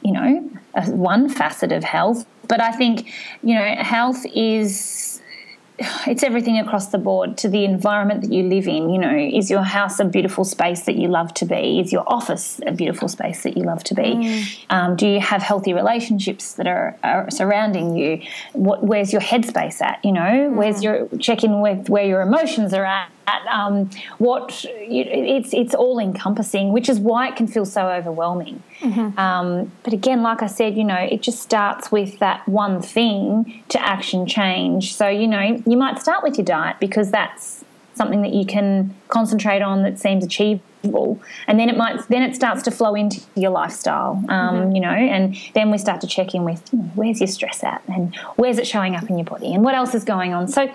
you 0.03 0.13
know 0.13 0.51
one 0.87 1.29
facet 1.29 1.73
of 1.73 1.85
health. 1.85 2.27
But 2.49 2.61
I 2.61 2.73
think 2.73 3.13
you 3.43 3.55
know 3.55 3.75
health 3.77 4.25
is 4.35 5.23
it's 5.79 6.23
everything 6.23 6.59
across 6.59 6.89
the 6.89 6.99
board 6.99 7.37
to 7.39 7.49
the 7.49 7.65
environment 7.65 8.23
that 8.23 8.33
you 8.33 8.45
live 8.45 8.69
in. 8.69 8.91
You 8.91 8.99
know, 8.99 9.17
is 9.17 9.51
your 9.51 9.63
house 9.63 9.99
a 9.99 10.05
beautiful 10.05 10.45
space 10.45 10.83
that 10.83 10.95
you 10.97 11.09
love 11.09 11.35
to 11.35 11.45
be? 11.45 11.81
Is 11.81 11.93
your 11.93 12.05
office 12.07 12.61
a 12.67 12.73
beautiful 12.73 13.09
space 13.09 13.43
that 13.43 13.57
you 13.57 13.65
love 13.65 13.83
to 13.85 13.95
be? 13.95 14.03
Mm. 14.03 14.65
Um, 14.71 14.97
do 14.97 15.07
you 15.07 15.21
have 15.21 15.43
healthy 15.43 15.73
relationships 15.73 16.55
that 16.55 16.69
are, 16.69 16.97
are 17.03 17.29
surrounding 17.31 17.97
you? 17.97 18.23
What, 18.53 18.85
where's 18.85 19.13
your 19.13 19.23
headspace 19.23 19.81
at? 19.81 20.05
You 20.05 20.13
know, 20.13 20.21
mm. 20.21 20.55
where's 20.55 20.83
your 20.83 21.09
check 21.19 21.43
in 21.43 21.61
with 21.61 21.89
where 21.89 22.05
your 22.05 22.21
emotions 22.21 22.73
are 22.73 22.85
at? 22.85 23.11
At 23.27 23.47
um, 23.47 23.91
what 24.19 24.65
it's 24.69 25.53
it's 25.53 25.75
all 25.75 25.99
encompassing, 25.99 26.73
which 26.73 26.89
is 26.89 26.99
why 26.99 27.29
it 27.29 27.37
can 27.37 27.47
feel 27.47 27.65
so 27.65 27.89
overwhelming. 27.89 28.63
Mm-hmm. 28.81 29.19
Um, 29.19 29.73
but 29.83 29.93
again, 29.93 30.23
like 30.23 30.43
I 30.43 30.47
said, 30.47 30.77
you 30.77 30.85
know, 30.85 30.97
it 30.97 31.23
just 31.23 31.41
starts 31.41 31.91
with 31.91 32.19
that 32.19 32.47
one 32.49 32.83
thing 32.83 33.63
to 33.69 33.81
action 33.85 34.27
change. 34.27 34.95
So 34.95 35.09
you 35.09 35.27
know, 35.27 35.63
you 35.67 35.77
might 35.77 35.99
start 36.01 36.23
with 36.23 36.37
your 36.37 36.45
diet 36.45 36.77
because 36.81 37.11
that's 37.11 37.64
something 37.95 38.23
that 38.23 38.33
you 38.33 38.45
can 38.45 38.95
concentrate 39.09 39.63
on 39.63 39.83
that 39.83 39.99
seems 39.99 40.25
achievable. 40.25 41.21
And 41.47 41.59
then 41.59 41.69
it 41.69 41.77
might 41.77 42.07
then 42.09 42.23
it 42.23 42.35
starts 42.35 42.63
to 42.63 42.71
flow 42.71 42.95
into 42.95 43.21
your 43.35 43.51
lifestyle 43.51 44.23
um, 44.29 44.57
mm-hmm. 44.57 44.75
you 44.75 44.81
know 44.83 44.91
and 44.91 45.37
then 45.55 45.71
we 45.71 45.79
start 45.79 46.01
to 46.03 46.07
check 46.07 46.35
in 46.35 46.45
with 46.45 46.63
you 46.73 46.79
know, 46.79 46.85
where's 46.95 47.21
your 47.21 47.29
stress 47.29 47.65
at 47.65 47.83
and 47.89 48.15
where's 48.37 48.59
it 48.59 48.67
showing 48.67 48.95
up 48.95 49.09
in 49.09 49.17
your 49.17 49.25
body 49.25 49.55
and 49.55 49.65
what 49.65 49.75
else 49.75 49.95
is 49.95 50.05
going 50.05 50.35
on. 50.35 50.47
So 50.49 50.73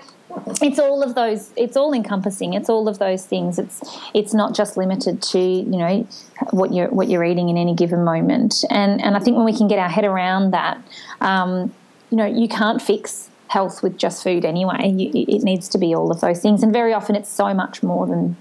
it's 0.62 0.78
all 0.78 1.02
of 1.02 1.14
those 1.14 1.52
it's 1.56 1.76
all 1.76 1.92
encompassing. 1.92 2.54
It's 2.54 2.68
all 2.68 2.88
of 2.88 2.98
those 2.98 3.24
things. 3.24 3.58
It's 3.58 3.80
it's 4.14 4.34
not 4.34 4.54
just 4.54 4.76
limited 4.76 5.22
to 5.22 5.38
you 5.38 5.76
know 5.76 6.06
what 6.50 6.72
you're 6.72 6.88
what 6.88 7.08
you're 7.08 7.24
eating 7.24 7.48
in 7.48 7.56
any 7.56 7.74
given 7.74 8.04
moment. 8.04 8.64
And 8.70 9.00
and 9.00 9.16
i 9.16 9.20
think 9.20 9.36
when 9.36 9.46
we 9.46 9.56
can 9.56 9.68
get 9.68 9.78
our 9.78 9.88
head 9.88 10.04
around 10.04 10.52
that 10.52 10.82
um, 11.20 11.72
you 12.10 12.16
know 12.16 12.26
you 12.26 12.48
can't 12.48 12.82
fix 12.82 13.29
health 13.50 13.82
with 13.82 13.98
just 13.98 14.22
food 14.22 14.44
anyway. 14.44 14.88
You, 14.88 15.10
it 15.12 15.42
needs 15.42 15.68
to 15.70 15.78
be 15.78 15.92
all 15.92 16.12
of 16.12 16.20
those 16.20 16.40
things. 16.40 16.62
And 16.62 16.72
very 16.72 16.94
often 16.94 17.16
it's 17.16 17.28
so 17.28 17.52
much 17.52 17.82
more 17.82 18.06
than 18.06 18.36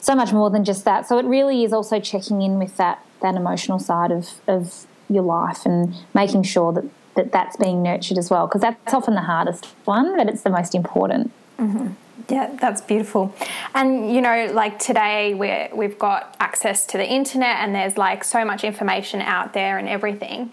so 0.00 0.14
much 0.14 0.32
more 0.32 0.50
than 0.50 0.64
just 0.64 0.84
that. 0.84 1.06
So 1.06 1.18
it 1.18 1.24
really 1.24 1.64
is 1.64 1.72
also 1.72 1.98
checking 2.00 2.42
in 2.42 2.58
with 2.58 2.76
that 2.76 3.04
that 3.22 3.36
emotional 3.36 3.78
side 3.78 4.10
of 4.10 4.40
of 4.48 4.86
your 5.08 5.22
life 5.22 5.64
and 5.64 5.94
making 6.14 6.42
sure 6.42 6.72
that 6.72 6.84
that 7.14 7.30
that's 7.30 7.56
being 7.56 7.80
nurtured 7.80 8.18
as 8.18 8.28
well 8.28 8.48
because 8.48 8.60
that's 8.60 8.92
often 8.92 9.14
the 9.14 9.20
hardest 9.20 9.66
one 9.84 10.16
but 10.16 10.28
it's 10.28 10.42
the 10.42 10.50
most 10.50 10.74
important. 10.74 11.30
Mm-hmm. 11.58 11.92
yeah 12.28 12.56
that's 12.60 12.80
beautiful. 12.80 13.32
And 13.72 14.12
you 14.12 14.20
know 14.20 14.50
like 14.52 14.80
today 14.80 15.34
we 15.34 15.68
we've 15.72 15.98
got 15.98 16.36
access 16.40 16.84
to 16.86 16.98
the 16.98 17.08
internet 17.08 17.58
and 17.60 17.72
there's 17.72 17.96
like 17.96 18.24
so 18.24 18.44
much 18.44 18.64
information 18.64 19.20
out 19.20 19.52
there 19.52 19.78
and 19.78 19.88
everything 19.88 20.50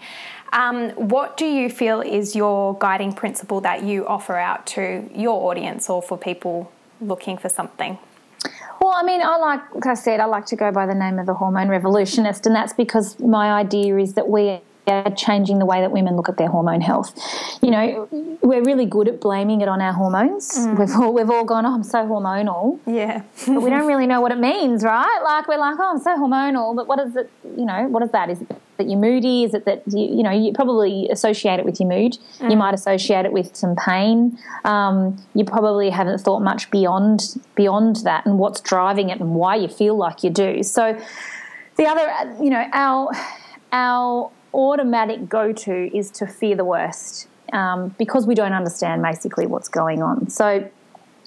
um, 0.52 0.90
what 0.90 1.36
do 1.36 1.46
you 1.46 1.68
feel 1.70 2.00
is 2.00 2.36
your 2.36 2.76
guiding 2.78 3.12
principle 3.12 3.60
that 3.62 3.82
you 3.82 4.06
offer 4.06 4.36
out 4.36 4.66
to 4.68 5.08
your 5.14 5.50
audience 5.50 5.88
or 5.88 6.02
for 6.02 6.16
people 6.16 6.72
looking 7.00 7.36
for 7.36 7.48
something 7.48 7.98
well, 8.82 8.94
I 8.96 9.04
mean, 9.04 9.22
I 9.22 9.36
like, 9.36 9.74
like 9.76 9.86
I 9.86 9.94
said, 9.94 10.18
I 10.18 10.24
like 10.24 10.44
to 10.46 10.56
go 10.56 10.72
by 10.72 10.86
the 10.86 10.94
name 10.94 11.20
of 11.20 11.26
the 11.26 11.34
hormone 11.34 11.68
revolutionist, 11.68 12.46
and 12.46 12.54
that's 12.54 12.72
because 12.72 13.16
my 13.20 13.52
idea 13.52 13.96
is 13.96 14.14
that 14.14 14.28
we 14.28 14.60
are 14.88 15.10
changing 15.12 15.60
the 15.60 15.66
way 15.66 15.80
that 15.80 15.92
women 15.92 16.16
look 16.16 16.28
at 16.28 16.36
their 16.36 16.48
hormone 16.48 16.80
health. 16.80 17.14
You 17.62 17.70
know, 17.70 18.08
we're 18.42 18.64
really 18.64 18.86
good 18.86 19.06
at 19.06 19.20
blaming 19.20 19.60
it 19.60 19.68
on 19.68 19.80
our 19.80 19.92
hormones. 19.92 20.58
Mm. 20.58 20.78
We've 20.80 20.96
all 20.96 21.14
we've 21.14 21.30
all 21.30 21.44
gone, 21.44 21.64
oh, 21.64 21.74
I'm 21.74 21.84
so 21.84 21.98
hormonal. 21.98 22.80
Yeah, 22.84 23.22
but 23.46 23.62
we 23.62 23.70
don't 23.70 23.86
really 23.92 24.08
know 24.08 24.20
what 24.20 24.32
it 24.32 24.38
means, 24.38 24.82
right? 24.82 25.20
Like 25.22 25.46
we're 25.46 25.58
like, 25.58 25.76
oh, 25.78 25.92
I'm 25.92 26.00
so 26.00 26.16
hormonal, 26.18 26.74
but 26.74 26.88
what 26.88 26.98
is 26.98 27.14
it? 27.14 27.30
You 27.56 27.64
know, 27.64 27.86
what 27.86 28.02
is 28.02 28.10
that? 28.10 28.30
Is 28.30 28.42
it 28.42 28.50
that 28.82 28.90
you're 28.90 29.00
moody? 29.00 29.44
Is 29.44 29.54
it 29.54 29.64
that 29.64 29.82
you, 29.86 30.16
you 30.16 30.22
know 30.22 30.30
you 30.30 30.52
probably 30.52 31.08
associate 31.10 31.58
it 31.58 31.64
with 31.64 31.78
your 31.80 31.88
mood? 31.88 32.18
Mm. 32.38 32.50
You 32.50 32.56
might 32.56 32.74
associate 32.74 33.24
it 33.24 33.32
with 33.32 33.54
some 33.54 33.76
pain. 33.76 34.38
Um, 34.64 35.22
you 35.34 35.44
probably 35.44 35.90
haven't 35.90 36.18
thought 36.18 36.40
much 36.40 36.70
beyond 36.70 37.42
beyond 37.54 37.96
that 38.04 38.26
and 38.26 38.38
what's 38.38 38.60
driving 38.60 39.10
it 39.10 39.20
and 39.20 39.34
why 39.34 39.56
you 39.56 39.68
feel 39.68 39.96
like 39.96 40.24
you 40.24 40.30
do. 40.30 40.62
So 40.62 40.98
the 41.76 41.86
other, 41.86 42.36
you 42.42 42.50
know, 42.50 42.64
our 42.72 43.10
our 43.72 44.30
automatic 44.54 45.28
go 45.28 45.52
to 45.52 45.96
is 45.96 46.10
to 46.10 46.26
fear 46.26 46.56
the 46.56 46.64
worst 46.64 47.28
um, 47.52 47.94
because 47.98 48.26
we 48.26 48.34
don't 48.34 48.52
understand 48.52 49.02
basically 49.02 49.46
what's 49.46 49.68
going 49.68 50.02
on. 50.02 50.28
So, 50.28 50.68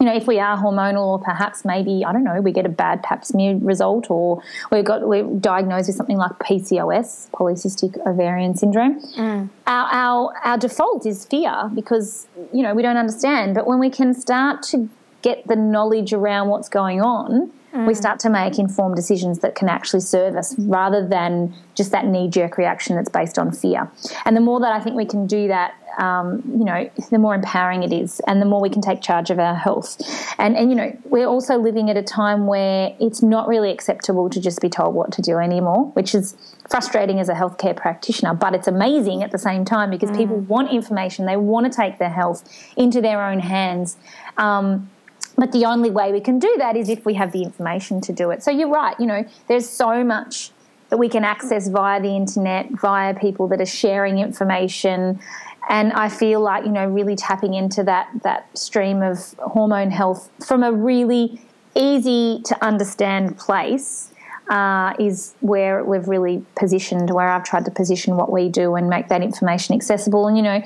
you 0.06 0.12
know, 0.12 0.18
if 0.18 0.28
we 0.28 0.40
are 0.40 0.56
hormonal, 0.56 1.08
or 1.08 1.20
perhaps 1.20 1.66
maybe 1.66 2.06
I 2.06 2.14
don't 2.14 2.24
know, 2.24 2.40
we 2.40 2.52
get 2.52 2.66
a 2.66 2.70
bad 2.70 3.02
Pap 3.02 3.26
smear 3.26 3.58
result, 3.58 4.12
or 4.12 4.40
we've 4.72 4.86
got 4.86 5.08
we're 5.08 5.24
diagnosed 5.24 5.88
with 5.88 5.96
something 5.96 6.18
like 6.18 6.34
PCOS, 6.34 7.32
polycystic 7.32 7.98
ovarian 8.06 8.56
syndrome. 8.56 9.02
Mm. 9.18 9.50
Our, 9.66 9.88
our 9.92 10.34
our 10.44 10.58
default 10.60 11.08
is 11.08 11.26
fear 11.26 11.72
because 11.74 12.28
you 12.54 12.62
know 12.62 12.76
we 12.76 12.84
don't 12.84 12.98
understand. 12.98 13.56
But 13.56 13.66
when 13.66 13.80
we 13.80 13.90
can 13.90 14.14
start 14.14 14.62
to 14.74 14.88
get 15.24 15.48
the 15.48 15.56
knowledge 15.56 16.14
around 16.14 16.50
what's 16.50 16.70
going 16.70 17.02
on, 17.02 17.52
mm. 17.76 17.88
we 17.88 17.94
start 17.94 18.20
to 18.22 18.30
make 18.30 18.58
informed 18.58 18.96
decisions 18.96 19.40
that 19.40 19.56
can 19.56 19.70
actually 19.70 20.00
serve 20.00 20.36
us 20.36 20.58
rather 20.60 21.06
than 21.08 21.54
just 21.76 21.92
that 21.92 22.06
knee 22.06 22.30
jerk 22.30 22.58
reaction 22.58 22.96
that's 22.96 23.10
based 23.10 23.38
on 23.38 23.52
fear. 23.52 23.92
And 24.26 24.36
the 24.36 24.42
more 24.42 24.60
that 24.62 24.72
I 24.72 24.80
think 24.80 24.96
we 24.96 25.06
can 25.06 25.28
do 25.28 25.48
that, 25.50 25.76
um, 25.98 26.42
you 26.46 26.66
know, 26.66 26.90
the 27.10 27.18
more 27.18 27.36
empowering 27.36 27.84
it 27.84 27.94
is, 27.94 28.20
and 28.28 28.42
the 28.42 28.46
more 28.46 28.62
we 28.62 28.70
can 28.70 28.82
take 28.82 29.02
charge 29.02 29.30
of 29.30 29.40
our 29.40 29.56
health. 29.56 30.02
And 30.38 30.58
and 30.58 30.70
you 30.70 30.76
know, 30.76 30.98
we're 31.06 31.28
also 31.28 31.58
living 31.58 31.90
at 31.90 31.98
a 31.98 32.04
time 32.04 32.48
where 32.48 32.96
it's 33.00 33.22
not 33.22 33.48
really 33.48 33.72
acceptable 33.72 34.30
to 34.30 34.42
just 34.42 34.62
be 34.62 34.70
told 34.70 34.94
what 34.96 35.12
to 35.14 35.22
do 35.22 35.38
anymore, 35.38 35.86
which 35.94 36.14
is 36.14 36.36
frustrating 36.70 37.20
as 37.20 37.30
a 37.30 37.34
healthcare 37.34 37.76
practitioner, 37.76 38.34
but 38.34 38.56
it's 38.56 38.68
amazing 38.68 39.24
at 39.24 39.32
the 39.32 39.38
same 39.38 39.64
time 39.66 39.90
because 39.90 40.10
mm. 40.10 40.18
people 40.18 40.38
want 40.38 40.72
information, 40.72 41.26
they 41.26 41.38
want 41.38 41.72
to 41.72 41.76
take 41.76 42.00
their 42.00 42.10
health 42.10 42.44
into 42.76 43.02
their 43.02 43.24
own 43.24 43.40
hands. 43.40 43.98
Um, 44.38 44.90
but 45.38 45.52
the 45.52 45.66
only 45.66 45.90
way 45.90 46.12
we 46.12 46.22
can 46.22 46.40
do 46.40 46.56
that 46.58 46.76
is 46.76 46.90
if 46.90 47.06
we 47.06 47.14
have 47.16 47.32
the 47.32 47.44
information 47.44 48.02
to 48.02 48.14
do 48.14 48.32
it. 48.32 48.44
So 48.44 48.52
you're 48.52 48.70
right, 48.70 49.00
you 49.00 49.06
know, 49.06 49.26
there's 49.48 49.70
so 49.70 50.04
much 50.04 50.52
that 50.90 50.98
we 50.98 51.10
can 51.10 51.24
access 51.24 51.68
via 51.68 52.02
the 52.02 52.16
internet, 52.16 52.70
via 52.72 53.14
people 53.14 53.48
that 53.50 53.60
are 53.60 53.66
sharing 53.66 54.20
information. 54.20 55.20
And 55.68 55.92
I 55.94 56.10
feel 56.10 56.42
like, 56.42 56.64
you 56.64 56.72
know, 56.72 56.88
really 56.88 57.16
tapping 57.16 57.54
into 57.56 57.84
that 57.84 58.10
that 58.24 58.56
stream 58.58 59.02
of 59.02 59.34
hormone 59.40 59.90
health 59.90 60.30
from 60.46 60.64
a 60.64 60.72
really 60.72 61.42
easy 61.76 62.42
to 62.46 62.64
understand 62.64 63.38
place 63.38 64.12
uh, 64.50 64.94
is 65.00 65.34
where 65.42 65.84
we've 65.84 66.08
really 66.08 66.46
positioned, 66.56 67.10
where 67.10 67.30
I've 67.30 67.44
tried 67.44 67.66
to 67.66 67.72
position 67.72 68.16
what 68.16 68.32
we 68.32 68.48
do 68.48 68.76
and 68.76 68.90
make 68.90 69.08
that 69.08 69.24
information 69.24 69.76
accessible. 69.76 70.28
And, 70.28 70.38
you 70.38 70.44
know, 70.44 70.64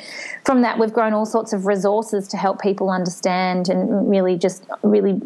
from 0.50 0.64
that, 0.64 0.80
we've 0.80 0.92
grown 0.92 1.14
all 1.14 1.28
sorts 1.28 1.54
of 1.54 1.68
resources 1.68 2.28
to 2.28 2.36
help 2.36 2.60
people 2.60 2.90
understand 2.90 3.70
and 3.70 4.10
really 4.10 4.36
just 4.36 4.66
really 4.82 5.22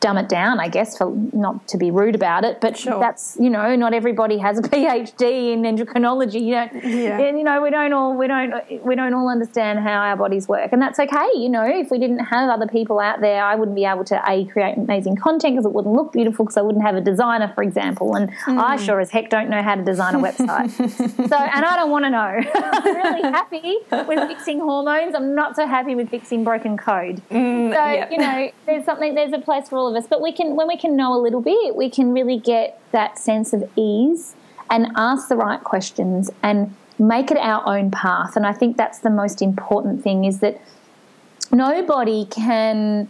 dumb 0.00 0.18
it 0.18 0.28
down, 0.28 0.58
I 0.58 0.66
guess, 0.66 0.98
for 0.98 1.14
not 1.32 1.68
to 1.68 1.78
be 1.78 1.92
rude 1.92 2.16
about 2.16 2.44
it. 2.44 2.60
But 2.60 2.76
sure. 2.76 2.98
that's, 2.98 3.36
you 3.38 3.48
know, 3.48 3.76
not 3.76 3.94
everybody 3.94 4.38
has 4.38 4.58
a 4.58 4.62
PhD 4.72 5.52
in 5.52 5.62
endocrinology. 5.62 6.42
You 6.42 6.50
know, 6.50 6.68
yeah. 6.82 7.20
and, 7.20 7.38
you 7.38 7.44
know, 7.44 7.62
we 7.62 7.70
don't 7.70 7.92
all, 7.92 8.16
we 8.16 8.26
don't, 8.26 8.84
we 8.84 8.96
don't 8.96 9.14
all 9.14 9.28
understand 9.28 9.78
how 9.78 10.00
our 10.00 10.16
bodies 10.16 10.48
work. 10.48 10.72
And 10.72 10.82
that's 10.82 10.98
okay. 10.98 11.28
You 11.36 11.48
know, 11.48 11.64
if 11.64 11.92
we 11.92 12.00
didn't 12.00 12.24
have 12.24 12.50
other 12.50 12.66
people 12.66 12.98
out 12.98 13.20
there, 13.20 13.44
I 13.44 13.54
wouldn't 13.54 13.76
be 13.76 13.84
able 13.84 14.04
to, 14.06 14.20
A, 14.28 14.46
create 14.46 14.76
amazing 14.76 15.14
content 15.14 15.54
because 15.54 15.66
it 15.66 15.72
wouldn't 15.72 15.94
look 15.94 16.12
beautiful 16.12 16.44
because 16.44 16.56
I 16.56 16.62
wouldn't 16.62 16.84
have 16.84 16.96
a 16.96 17.00
designer, 17.00 17.52
for 17.54 17.62
example. 17.62 18.16
And 18.16 18.32
mm. 18.32 18.60
I 18.60 18.74
sure 18.78 18.98
as 18.98 19.12
heck 19.12 19.30
don't 19.30 19.48
know 19.48 19.62
how 19.62 19.76
to 19.76 19.84
design 19.84 20.16
a 20.16 20.18
website. 20.18 20.70
so, 21.28 21.36
and 21.36 21.64
I 21.64 21.76
don't 21.76 21.92
want 21.92 22.04
to 22.04 22.10
know. 22.10 22.40
I'm 22.54 22.96
really 22.96 23.22
happy 23.22 23.76
with 24.08 24.28
fixing 24.28 24.55
hormones. 24.58 25.14
I'm 25.14 25.34
not 25.34 25.56
so 25.56 25.66
happy 25.66 25.94
with 25.94 26.10
fixing 26.10 26.44
broken 26.44 26.76
code. 26.76 27.22
Mm, 27.30 27.72
so, 27.72 27.84
yeah. 27.84 28.10
you 28.10 28.18
know, 28.18 28.52
there's 28.66 28.84
something, 28.84 29.14
there's 29.14 29.32
a 29.32 29.38
place 29.38 29.68
for 29.68 29.76
all 29.76 29.88
of 29.88 29.96
us. 29.96 30.08
But 30.08 30.22
we 30.22 30.32
can, 30.32 30.56
when 30.56 30.68
we 30.68 30.76
can 30.76 30.96
know 30.96 31.14
a 31.14 31.20
little 31.20 31.40
bit, 31.40 31.76
we 31.76 31.90
can 31.90 32.12
really 32.12 32.38
get 32.38 32.80
that 32.92 33.18
sense 33.18 33.52
of 33.52 33.68
ease 33.76 34.34
and 34.70 34.88
ask 34.96 35.28
the 35.28 35.36
right 35.36 35.62
questions 35.62 36.30
and 36.42 36.74
make 36.98 37.30
it 37.30 37.38
our 37.38 37.66
own 37.68 37.90
path. 37.90 38.36
And 38.36 38.46
I 38.46 38.52
think 38.52 38.76
that's 38.76 39.00
the 39.00 39.10
most 39.10 39.42
important 39.42 40.02
thing 40.02 40.24
is 40.24 40.40
that 40.40 40.60
nobody 41.52 42.26
can 42.26 43.08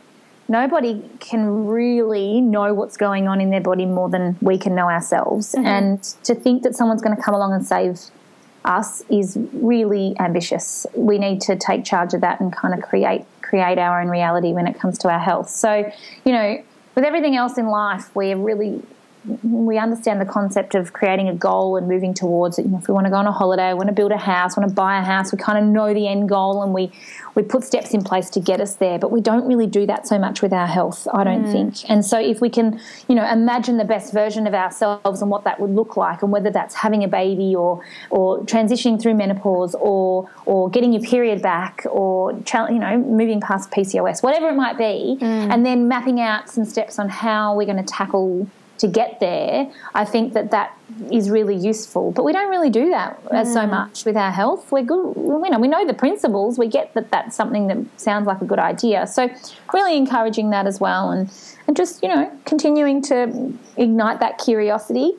nobody 0.48 1.02
can 1.18 1.66
really 1.66 2.40
know 2.40 2.72
what's 2.72 2.96
going 2.96 3.26
on 3.26 3.40
in 3.40 3.50
their 3.50 3.60
body 3.60 3.84
more 3.84 4.08
than 4.08 4.36
we 4.40 4.58
can 4.58 4.74
know 4.74 4.88
ourselves. 4.88 5.54
Mm-hmm. 5.54 5.66
And 5.66 6.02
to 6.24 6.34
think 6.34 6.62
that 6.62 6.76
someone's 6.76 7.02
going 7.02 7.16
to 7.16 7.22
come 7.22 7.34
along 7.34 7.52
and 7.52 7.66
save 7.66 8.00
us 8.66 9.02
is 9.08 9.38
really 9.52 10.14
ambitious. 10.18 10.86
We 10.94 11.18
need 11.18 11.40
to 11.42 11.56
take 11.56 11.84
charge 11.84 12.14
of 12.14 12.20
that 12.20 12.40
and 12.40 12.52
kind 12.52 12.74
of 12.74 12.82
create 12.82 13.24
create 13.42 13.78
our 13.78 14.00
own 14.00 14.08
reality 14.08 14.52
when 14.52 14.66
it 14.66 14.78
comes 14.78 14.98
to 14.98 15.08
our 15.08 15.20
health. 15.20 15.48
So, 15.48 15.90
you 16.24 16.32
know, 16.32 16.62
with 16.96 17.04
everything 17.04 17.36
else 17.36 17.58
in 17.58 17.68
life, 17.68 18.10
we're 18.14 18.36
really 18.36 18.82
we 19.42 19.78
understand 19.78 20.20
the 20.20 20.26
concept 20.26 20.74
of 20.74 20.92
creating 20.92 21.28
a 21.28 21.34
goal 21.34 21.76
and 21.76 21.88
moving 21.88 22.14
towards 22.14 22.58
it. 22.58 22.64
You 22.64 22.72
know, 22.72 22.78
if 22.78 22.88
we 22.88 22.94
want 22.94 23.06
to 23.06 23.10
go 23.10 23.16
on 23.16 23.26
a 23.26 23.32
holiday, 23.32 23.72
want 23.74 23.88
to 23.88 23.94
build 23.94 24.12
a 24.12 24.18
house, 24.18 24.56
want 24.56 24.68
to 24.68 24.74
buy 24.74 24.98
a 24.98 25.04
house, 25.04 25.32
we 25.32 25.38
kind 25.38 25.58
of 25.58 25.64
know 25.64 25.92
the 25.92 26.06
end 26.06 26.28
goal 26.28 26.62
and 26.62 26.72
we 26.72 26.92
we 27.34 27.42
put 27.42 27.64
steps 27.64 27.92
in 27.92 28.02
place 28.02 28.30
to 28.30 28.40
get 28.40 28.60
us 28.60 28.76
there. 28.76 28.98
But 28.98 29.10
we 29.10 29.20
don't 29.20 29.46
really 29.46 29.66
do 29.66 29.84
that 29.86 30.06
so 30.06 30.18
much 30.18 30.42
with 30.42 30.52
our 30.52 30.66
health, 30.66 31.06
I 31.12 31.24
don't 31.24 31.44
mm. 31.44 31.52
think. 31.52 31.90
And 31.90 32.04
so 32.04 32.18
if 32.18 32.40
we 32.40 32.48
can, 32.48 32.80
you 33.08 33.14
know, 33.14 33.30
imagine 33.30 33.76
the 33.76 33.84
best 33.84 34.12
version 34.12 34.46
of 34.46 34.54
ourselves 34.54 35.20
and 35.20 35.30
what 35.30 35.44
that 35.44 35.60
would 35.60 35.70
look 35.70 35.96
like, 35.96 36.22
and 36.22 36.32
whether 36.32 36.50
that's 36.50 36.74
having 36.74 37.04
a 37.04 37.08
baby 37.08 37.54
or 37.54 37.84
or 38.10 38.40
transitioning 38.40 39.00
through 39.00 39.14
menopause 39.14 39.74
or 39.74 40.30
or 40.46 40.70
getting 40.70 40.92
your 40.92 41.02
period 41.02 41.42
back 41.42 41.84
or 41.90 42.32
you 42.32 42.78
know 42.78 42.96
moving 42.98 43.40
past 43.40 43.70
PCOS, 43.70 44.22
whatever 44.22 44.48
it 44.48 44.54
might 44.54 44.78
be, 44.78 45.18
mm. 45.20 45.22
and 45.22 45.66
then 45.66 45.88
mapping 45.88 46.20
out 46.20 46.48
some 46.48 46.64
steps 46.64 46.98
on 46.98 47.08
how 47.08 47.54
we're 47.56 47.66
going 47.66 47.76
to 47.76 47.82
tackle 47.82 48.48
to 48.78 48.88
get 48.88 49.20
there, 49.20 49.70
I 49.94 50.04
think 50.04 50.34
that 50.34 50.50
that 50.50 50.76
is 51.10 51.30
really 51.30 51.56
useful. 51.56 52.12
But 52.12 52.24
we 52.24 52.32
don't 52.32 52.50
really 52.50 52.70
do 52.70 52.90
that 52.90 53.22
mm. 53.24 53.52
so 53.52 53.66
much 53.66 54.04
with 54.04 54.16
our 54.16 54.30
health. 54.30 54.70
We're 54.70 54.82
good, 54.82 55.14
you 55.16 55.50
know, 55.50 55.58
we 55.58 55.68
know 55.68 55.86
the 55.86 55.94
principles. 55.94 56.58
We 56.58 56.68
get 56.68 56.94
that 56.94 57.10
that's 57.10 57.34
something 57.36 57.66
that 57.68 57.78
sounds 58.00 58.26
like 58.26 58.40
a 58.40 58.44
good 58.44 58.58
idea. 58.58 59.06
So 59.06 59.28
really 59.72 59.96
encouraging 59.96 60.50
that 60.50 60.66
as 60.66 60.80
well, 60.80 61.10
and 61.10 61.30
and 61.66 61.76
just 61.76 62.02
you 62.02 62.08
know 62.08 62.30
continuing 62.44 63.02
to 63.02 63.52
ignite 63.76 64.20
that 64.20 64.38
curiosity 64.38 65.14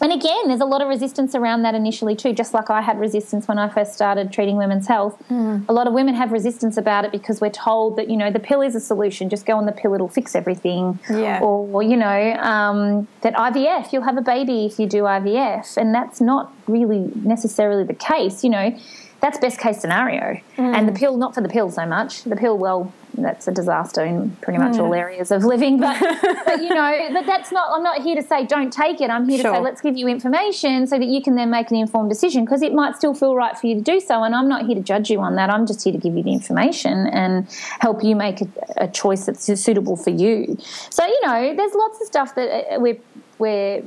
and 0.00 0.12
again, 0.12 0.48
there's 0.48 0.60
a 0.60 0.66
lot 0.66 0.80
of 0.80 0.88
resistance 0.88 1.34
around 1.34 1.62
that 1.62 1.74
initially 1.74 2.16
too. 2.16 2.32
Just 2.32 2.54
like 2.54 2.70
I 2.70 2.80
had 2.80 2.98
resistance 2.98 3.46
when 3.46 3.58
I 3.58 3.68
first 3.68 3.92
started 3.92 4.32
treating 4.32 4.56
women's 4.56 4.86
health, 4.86 5.22
mm. 5.28 5.64
a 5.68 5.72
lot 5.72 5.86
of 5.86 5.92
women 5.92 6.14
have 6.14 6.32
resistance 6.32 6.76
about 6.76 7.04
it 7.04 7.12
because 7.12 7.40
we're 7.40 7.50
told 7.50 7.96
that 7.96 8.08
you 8.08 8.16
know 8.16 8.30
the 8.30 8.40
pill 8.40 8.62
is 8.62 8.74
a 8.74 8.80
solution. 8.80 9.28
Just 9.28 9.44
go 9.44 9.56
on 9.56 9.66
the 9.66 9.72
pill; 9.72 9.94
it'll 9.94 10.08
fix 10.08 10.34
everything. 10.34 10.98
Yeah. 11.10 11.40
Or 11.40 11.82
you 11.82 11.96
know 11.96 12.32
um, 12.34 13.08
that 13.20 13.34
IVF, 13.34 13.92
you'll 13.92 14.02
have 14.02 14.16
a 14.16 14.22
baby 14.22 14.64
if 14.64 14.78
you 14.78 14.86
do 14.86 15.02
IVF, 15.02 15.76
and 15.76 15.94
that's 15.94 16.20
not 16.20 16.52
really 16.66 17.12
necessarily 17.16 17.84
the 17.84 17.94
case. 17.94 18.42
You 18.42 18.50
know, 18.50 18.78
that's 19.20 19.38
best 19.38 19.58
case 19.58 19.80
scenario. 19.80 20.40
Mm. 20.56 20.76
And 20.76 20.88
the 20.88 20.92
pill, 20.92 21.16
not 21.16 21.34
for 21.34 21.40
the 21.40 21.48
pill 21.48 21.70
so 21.70 21.84
much. 21.86 22.22
The 22.24 22.36
pill, 22.36 22.56
well, 22.56 22.92
that's 23.14 23.46
a 23.48 23.52
disaster 23.52 24.04
in 24.04 24.30
pretty 24.36 24.58
much 24.58 24.74
mm. 24.74 24.80
all 24.80 24.94
areas 24.94 25.30
of 25.30 25.44
living. 25.44 25.78
But, 25.78 26.00
but, 26.46 26.62
you 26.62 26.70
know, 26.70 27.08
but 27.12 27.26
that's 27.26 27.52
not. 27.52 27.70
I'm 27.76 27.82
not 27.82 28.02
here 28.02 28.16
to 28.16 28.22
say 28.22 28.46
don't 28.46 28.72
take 28.72 29.00
it. 29.00 29.10
I'm 29.10 29.28
here 29.28 29.40
sure. 29.40 29.50
to 29.50 29.58
say 29.58 29.62
let's 29.62 29.80
give 29.80 29.96
you 29.96 30.08
information 30.08 30.86
so 30.86 30.98
that 30.98 31.06
you 31.06 31.22
can 31.22 31.34
then 31.34 31.50
make 31.50 31.70
an 31.70 31.76
informed 31.76 32.08
decision 32.08 32.44
because 32.44 32.62
it 32.62 32.72
might 32.72 32.96
still 32.96 33.14
feel 33.14 33.34
right 33.34 33.56
for 33.56 33.66
you 33.66 33.74
to 33.74 33.82
do 33.82 34.00
so. 34.00 34.22
And 34.22 34.34
I'm 34.34 34.48
not 34.48 34.66
here 34.66 34.74
to 34.74 34.82
judge 34.82 35.10
you 35.10 35.20
on 35.20 35.36
that. 35.36 35.50
I'm 35.50 35.66
just 35.66 35.84
here 35.84 35.92
to 35.92 35.98
give 35.98 36.16
you 36.16 36.22
the 36.22 36.32
information 36.32 37.06
and 37.08 37.48
help 37.80 38.02
you 38.02 38.16
make 38.16 38.40
a, 38.40 38.48
a 38.76 38.88
choice 38.88 39.26
that's 39.26 39.44
suitable 39.60 39.96
for 39.96 40.10
you. 40.10 40.56
So 40.90 41.04
you 41.04 41.26
know, 41.26 41.54
there's 41.54 41.74
lots 41.74 42.00
of 42.00 42.06
stuff 42.06 42.34
that 42.36 42.74
uh, 42.74 42.80
we're 42.80 42.98
we're 43.38 43.82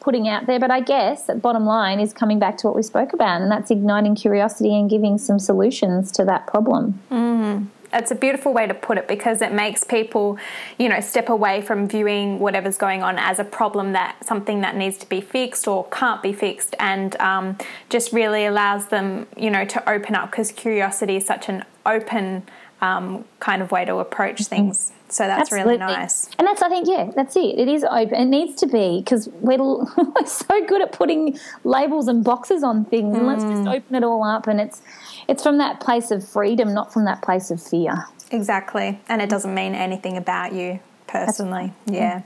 putting 0.00 0.28
out 0.28 0.46
there. 0.46 0.58
But 0.58 0.70
I 0.70 0.80
guess 0.80 1.28
bottom 1.36 1.64
line 1.64 2.00
is 2.00 2.12
coming 2.12 2.38
back 2.38 2.56
to 2.58 2.66
what 2.66 2.76
we 2.76 2.82
spoke 2.82 3.12
about, 3.12 3.40
and 3.42 3.50
that's 3.50 3.70
igniting 3.70 4.14
curiosity 4.14 4.78
and 4.78 4.88
giving 4.88 5.18
some 5.18 5.38
solutions 5.38 6.12
to 6.12 6.24
that 6.24 6.46
problem. 6.46 7.00
Mm. 7.10 7.66
It's 7.92 8.10
a 8.10 8.14
beautiful 8.14 8.52
way 8.52 8.66
to 8.66 8.74
put 8.74 8.98
it 8.98 9.08
because 9.08 9.40
it 9.40 9.52
makes 9.52 9.84
people, 9.84 10.38
you 10.76 10.88
know, 10.88 11.00
step 11.00 11.28
away 11.28 11.62
from 11.62 11.88
viewing 11.88 12.40
whatever's 12.40 12.76
going 12.76 13.02
on 13.02 13.16
as 13.18 13.38
a 13.38 13.44
problem 13.44 13.92
that 13.92 14.24
something 14.24 14.60
that 14.60 14.76
needs 14.76 14.98
to 14.98 15.08
be 15.08 15.20
fixed 15.20 15.66
or 15.66 15.86
can't 15.86 16.22
be 16.22 16.32
fixed, 16.32 16.74
and 16.78 17.18
um, 17.20 17.56
just 17.88 18.12
really 18.12 18.44
allows 18.44 18.86
them, 18.86 19.26
you 19.36 19.50
know, 19.50 19.64
to 19.64 19.88
open 19.88 20.14
up 20.14 20.30
because 20.30 20.52
curiosity 20.52 21.16
is 21.16 21.26
such 21.26 21.48
an 21.48 21.64
open 21.86 22.42
um, 22.86 23.24
kind 23.40 23.62
of 23.62 23.70
way 23.70 23.84
to 23.84 23.96
approach 23.96 24.36
mm-hmm. 24.36 24.56
things. 24.56 24.92
So 25.08 25.24
that's 25.26 25.52
Absolutely. 25.52 25.74
really 25.74 25.78
nice. 25.78 26.28
And 26.38 26.46
that's, 26.46 26.62
I 26.62 26.68
think, 26.68 26.88
yeah, 26.88 27.10
that's 27.14 27.36
it. 27.36 27.58
It 27.58 27.68
is 27.68 27.84
open. 27.84 28.14
It 28.14 28.24
needs 28.24 28.56
to 28.60 28.66
be 28.66 29.00
because 29.00 29.28
we're, 29.40 29.58
we're 29.96 30.26
so 30.26 30.66
good 30.66 30.82
at 30.82 30.92
putting 30.92 31.38
labels 31.64 32.08
and 32.08 32.24
boxes 32.24 32.62
on 32.64 32.84
things. 32.86 33.14
Mm. 33.14 33.18
And 33.18 33.26
let's 33.26 33.42
just 33.42 33.62
mm. 33.62 33.76
open 33.76 33.94
it 33.94 34.02
all 34.02 34.24
up. 34.24 34.46
And 34.46 34.60
it's, 34.60 34.82
it's 35.28 35.42
from 35.42 35.58
that 35.58 35.80
place 35.80 36.10
of 36.10 36.26
freedom, 36.26 36.74
not 36.74 36.92
from 36.92 37.04
that 37.04 37.22
place 37.22 37.50
of 37.50 37.62
fear. 37.62 38.06
Exactly. 38.32 39.00
And 39.08 39.22
it 39.22 39.30
doesn't 39.30 39.54
mean 39.54 39.74
anything 39.74 40.16
about 40.16 40.52
you 40.52 40.80
personally. 41.06 41.72
Yeah. 41.86 42.22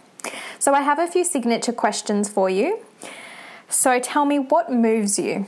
So 0.58 0.72
I 0.72 0.80
have 0.80 0.98
a 0.98 1.06
few 1.06 1.24
signature 1.24 1.72
questions 1.72 2.28
for 2.28 2.48
you. 2.48 2.80
So 3.68 4.00
tell 4.00 4.24
me 4.24 4.38
what 4.38 4.72
moves 4.72 5.18
you? 5.18 5.46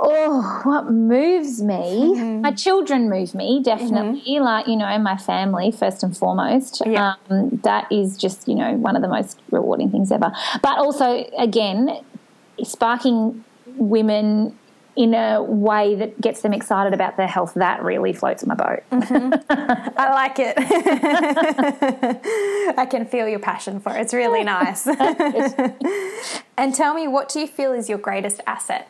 Oh, 0.00 0.60
what 0.64 0.90
moves 0.90 1.62
me? 1.62 2.14
Mm-hmm. 2.14 2.40
My 2.40 2.52
children 2.52 3.08
move 3.08 3.34
me, 3.34 3.62
definitely. 3.62 4.20
Mm-hmm. 4.20 4.44
Like, 4.44 4.66
you 4.66 4.76
know, 4.76 4.98
my 4.98 5.16
family, 5.16 5.70
first 5.70 6.02
and 6.02 6.16
foremost. 6.16 6.82
Yeah. 6.84 7.14
Um, 7.30 7.60
that 7.62 7.90
is 7.92 8.16
just, 8.16 8.48
you 8.48 8.54
know, 8.54 8.74
one 8.74 8.96
of 8.96 9.02
the 9.02 9.08
most 9.08 9.40
rewarding 9.50 9.90
things 9.90 10.10
ever. 10.10 10.32
But 10.62 10.78
also, 10.78 11.24
again, 11.38 12.02
sparking 12.62 13.44
women 13.76 14.58
in 14.96 15.12
a 15.12 15.42
way 15.42 15.96
that 15.96 16.20
gets 16.20 16.42
them 16.42 16.52
excited 16.52 16.94
about 16.94 17.16
their 17.16 17.26
health, 17.26 17.54
that 17.54 17.82
really 17.82 18.12
floats 18.12 18.46
my 18.46 18.54
boat. 18.54 18.84
Mm-hmm. 18.92 19.32
I 19.96 20.14
like 20.14 20.36
it. 20.38 20.54
I 22.78 22.86
can 22.86 23.04
feel 23.06 23.28
your 23.28 23.40
passion 23.40 23.80
for 23.80 23.96
it. 23.96 24.00
It's 24.00 24.14
really 24.14 24.44
nice. 24.44 24.86
and 26.56 26.74
tell 26.74 26.94
me, 26.94 27.08
what 27.08 27.28
do 27.28 27.40
you 27.40 27.48
feel 27.48 27.72
is 27.72 27.88
your 27.88 27.98
greatest 27.98 28.40
asset? 28.46 28.88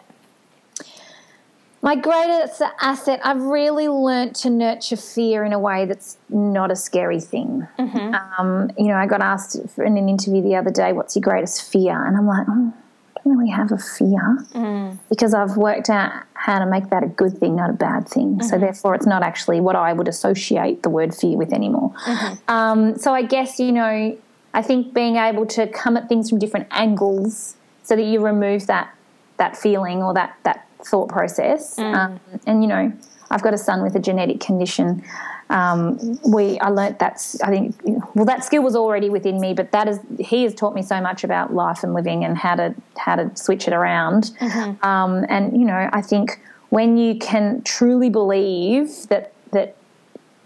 My 1.85 1.97
greatest 1.97 2.63
asset, 2.81 3.21
I've 3.23 3.43
really 3.43 3.89
learnt 3.89 4.37
to 4.37 4.49
nurture 4.49 4.97
fear 4.97 5.45
in 5.45 5.53
a 5.53 5.59
way 5.59 5.85
that's 5.85 6.17
not 6.31 6.71
a 6.71 6.77
scary 6.77 7.21
thing. 7.21 7.69
Mm-hmm. 7.79 8.15
Um, 8.15 8.71
you 8.79 8.89
know, 8.89 8.95
I 8.95 9.05
got 9.05 9.21
asked 9.21 9.55
in 9.77 9.99
an 9.99 10.09
interview 10.09 10.41
the 10.41 10.57
other 10.57 10.71
day, 10.71 10.95
what's 10.95 11.15
your 11.15 11.21
greatest 11.21 11.71
fear? 11.71 12.07
And 12.07 12.17
I'm 12.17 12.27
like, 12.27 12.47
oh, 12.49 12.73
I 13.15 13.21
don't 13.23 13.37
really 13.37 13.51
have 13.51 13.71
a 13.71 13.77
fear 13.77 14.47
mm. 14.55 14.99
because 15.11 15.35
I've 15.35 15.59
worked 15.59 15.91
out 15.91 16.23
how 16.33 16.59
to 16.59 16.65
make 16.65 16.89
that 16.89 17.03
a 17.03 17.07
good 17.07 17.37
thing, 17.37 17.57
not 17.57 17.69
a 17.69 17.75
bad 17.75 18.09
thing. 18.09 18.37
Mm-hmm. 18.39 18.49
So 18.49 18.59
therefore, 18.59 18.95
it's 18.95 19.07
not 19.07 19.23
actually 19.23 19.61
what 19.61 19.77
I 19.77 19.93
would 19.93 20.09
associate 20.09 20.85
the 20.85 20.89
word 20.89 21.15
fear 21.15 21.37
with 21.37 21.53
anymore. 21.53 21.93
Mm-hmm. 22.07 22.51
Um, 22.51 22.97
so 22.97 23.13
I 23.13 23.21
guess, 23.21 23.61
you 23.61 23.73
know, 23.73 24.17
I 24.55 24.63
think 24.63 24.95
being 24.95 25.17
able 25.17 25.45
to 25.49 25.67
come 25.67 25.99
at 25.99 26.09
things 26.09 26.31
from 26.31 26.39
different 26.39 26.67
angles 26.71 27.57
so 27.83 27.95
that 27.95 28.05
you 28.05 28.25
remove 28.25 28.69
that 28.69 28.95
that 29.37 29.57
feeling 29.57 30.03
or 30.03 30.15
that 30.15 30.39
that 30.45 30.67
thought 30.87 31.09
process. 31.09 31.77
Mm. 31.77 31.95
Um, 31.95 32.21
and 32.47 32.63
you 32.63 32.69
know, 32.69 32.93
I've 33.31 33.43
got 33.43 33.55
a 33.55 33.59
son 33.59 33.83
with 33.83 33.97
a 33.97 34.01
genetic 34.01 34.41
condition. 34.41 35.03
Um, 35.51 36.19
we 36.27 36.59
I 36.61 36.71
learnt 36.71 36.99
that 37.01 37.21
I 37.43 37.51
think 37.51 37.77
well 38.15 38.25
that 38.25 38.45
skill 38.45 38.63
was 38.63 38.75
already 38.75 39.11
within 39.11 39.41
me, 39.41 39.53
but 39.53 39.73
that 39.73 39.89
is 39.89 39.99
he 40.19 40.45
has 40.45 40.55
taught 40.55 40.75
me 40.75 40.83
so 40.83 41.01
much 41.01 41.25
about 41.25 41.53
life 41.53 41.83
and 41.83 41.95
living 41.95 42.25
and 42.25 42.39
how 42.39 42.55
to 42.57 42.75
how 42.97 43.17
to 43.17 43.31
switch 43.37 43.69
it 43.69 43.75
around. 43.75 44.33
Mm-hmm. 44.41 44.85
Um, 44.85 45.27
and 45.29 45.59
you 45.59 45.67
know, 45.67 45.89
I 45.93 46.01
think 46.01 46.41
when 46.71 46.97
you 46.97 47.19
can 47.19 47.63
truly 47.63 48.09
believe 48.09 49.09
that 49.09 49.33
that 49.53 49.77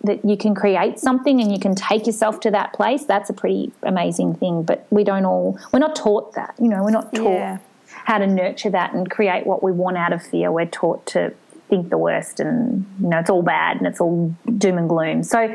that 0.05 0.25
you 0.25 0.37
can 0.37 0.55
create 0.55 0.99
something 0.99 1.41
and 1.41 1.53
you 1.53 1.59
can 1.59 1.75
take 1.75 2.07
yourself 2.07 2.41
to 2.41 2.51
that 2.51 2.73
place, 2.73 3.05
that's 3.05 3.31
a 3.31 3.33
pretty 3.33 3.73
amazing 3.83 4.35
thing. 4.35 4.63
But 4.63 4.87
we 4.91 5.05
don't 5.05 5.25
all 5.25 5.59
we're 5.73 5.79
not 5.79 5.95
taught 5.95 6.35
that. 6.35 6.55
You 6.61 6.69
know, 6.69 6.83
we're 6.83 6.91
not 6.91 7.15
taught. 7.15 7.35
Yeah 7.35 7.59
how 8.05 8.19
to 8.19 8.27
nurture 8.27 8.71
that 8.71 8.93
and 8.93 9.11
create 9.11 9.47
what 9.47 9.63
we 9.63 9.73
want 9.73 9.97
out 9.97 10.13
of 10.13 10.23
fear. 10.23 10.51
We're 10.51 10.67
taught 10.67 11.07
to 11.07 11.35
think 11.69 11.91
the 11.91 11.99
worst 11.99 12.41
and 12.41 12.87
you 13.01 13.09
know 13.09 13.19
it's 13.19 13.31
all 13.31 13.43
bad 13.43 13.77
and 13.77 13.87
it's 13.87 14.01
all 14.01 14.35
doom 14.57 14.79
and 14.79 14.89
gloom. 14.89 15.23
So 15.23 15.55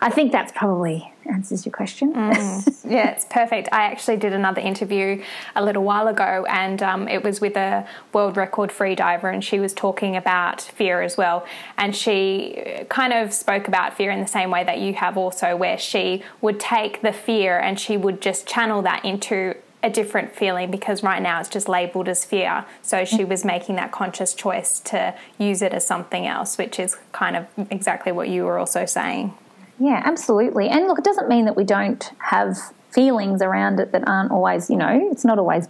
I 0.00 0.10
think 0.10 0.32
that's 0.32 0.52
probably 0.52 1.12
answers 1.26 1.64
your 1.64 1.72
question. 1.72 2.12
Mm. 2.12 2.90
yeah, 2.90 3.10
it's 3.10 3.24
perfect. 3.24 3.68
I 3.72 3.82
actually 3.84 4.16
did 4.16 4.32
another 4.32 4.60
interview 4.60 5.22
a 5.54 5.64
little 5.64 5.84
while 5.84 6.08
ago, 6.08 6.44
and 6.48 6.82
um, 6.82 7.08
it 7.08 7.22
was 7.22 7.40
with 7.40 7.56
a 7.56 7.86
world 8.12 8.36
record 8.36 8.72
free 8.72 8.94
diver, 8.94 9.30
and 9.30 9.44
she 9.44 9.60
was 9.60 9.72
talking 9.72 10.16
about 10.16 10.60
fear 10.60 11.00
as 11.00 11.16
well. 11.16 11.46
And 11.78 11.94
she 11.94 12.84
kind 12.88 13.12
of 13.12 13.32
spoke 13.32 13.68
about 13.68 13.96
fear 13.96 14.10
in 14.10 14.20
the 14.20 14.26
same 14.26 14.50
way 14.50 14.64
that 14.64 14.80
you 14.80 14.94
have 14.94 15.16
also, 15.16 15.56
where 15.56 15.78
she 15.78 16.22
would 16.40 16.58
take 16.58 17.02
the 17.02 17.12
fear 17.12 17.58
and 17.58 17.78
she 17.78 17.96
would 17.96 18.20
just 18.20 18.46
channel 18.46 18.82
that 18.82 19.04
into 19.04 19.54
a 19.82 19.90
different 19.90 20.34
feeling 20.34 20.70
because 20.70 21.02
right 21.02 21.20
now 21.20 21.40
it's 21.40 21.48
just 21.48 21.68
labeled 21.68 22.08
as 22.08 22.24
fear. 22.24 22.64
So 22.82 23.04
she 23.04 23.24
was 23.24 23.44
making 23.44 23.76
that 23.76 23.90
conscious 23.90 24.32
choice 24.32 24.78
to 24.80 25.14
use 25.38 25.60
it 25.60 25.72
as 25.72 25.86
something 25.86 26.26
else, 26.26 26.56
which 26.56 26.78
is 26.78 26.96
kind 27.12 27.36
of 27.36 27.46
exactly 27.70 28.12
what 28.12 28.28
you 28.28 28.44
were 28.44 28.58
also 28.58 28.86
saying. 28.86 29.34
Yeah, 29.78 30.00
absolutely. 30.04 30.68
And 30.68 30.86
look, 30.86 30.98
it 30.98 31.04
doesn't 31.04 31.28
mean 31.28 31.46
that 31.46 31.56
we 31.56 31.64
don't 31.64 32.12
have 32.18 32.56
feelings 32.90 33.42
around 33.42 33.80
it 33.80 33.90
that 33.92 34.06
aren't 34.06 34.30
always, 34.30 34.70
you 34.70 34.76
know, 34.76 35.08
it's 35.10 35.24
not 35.24 35.38
always 35.38 35.66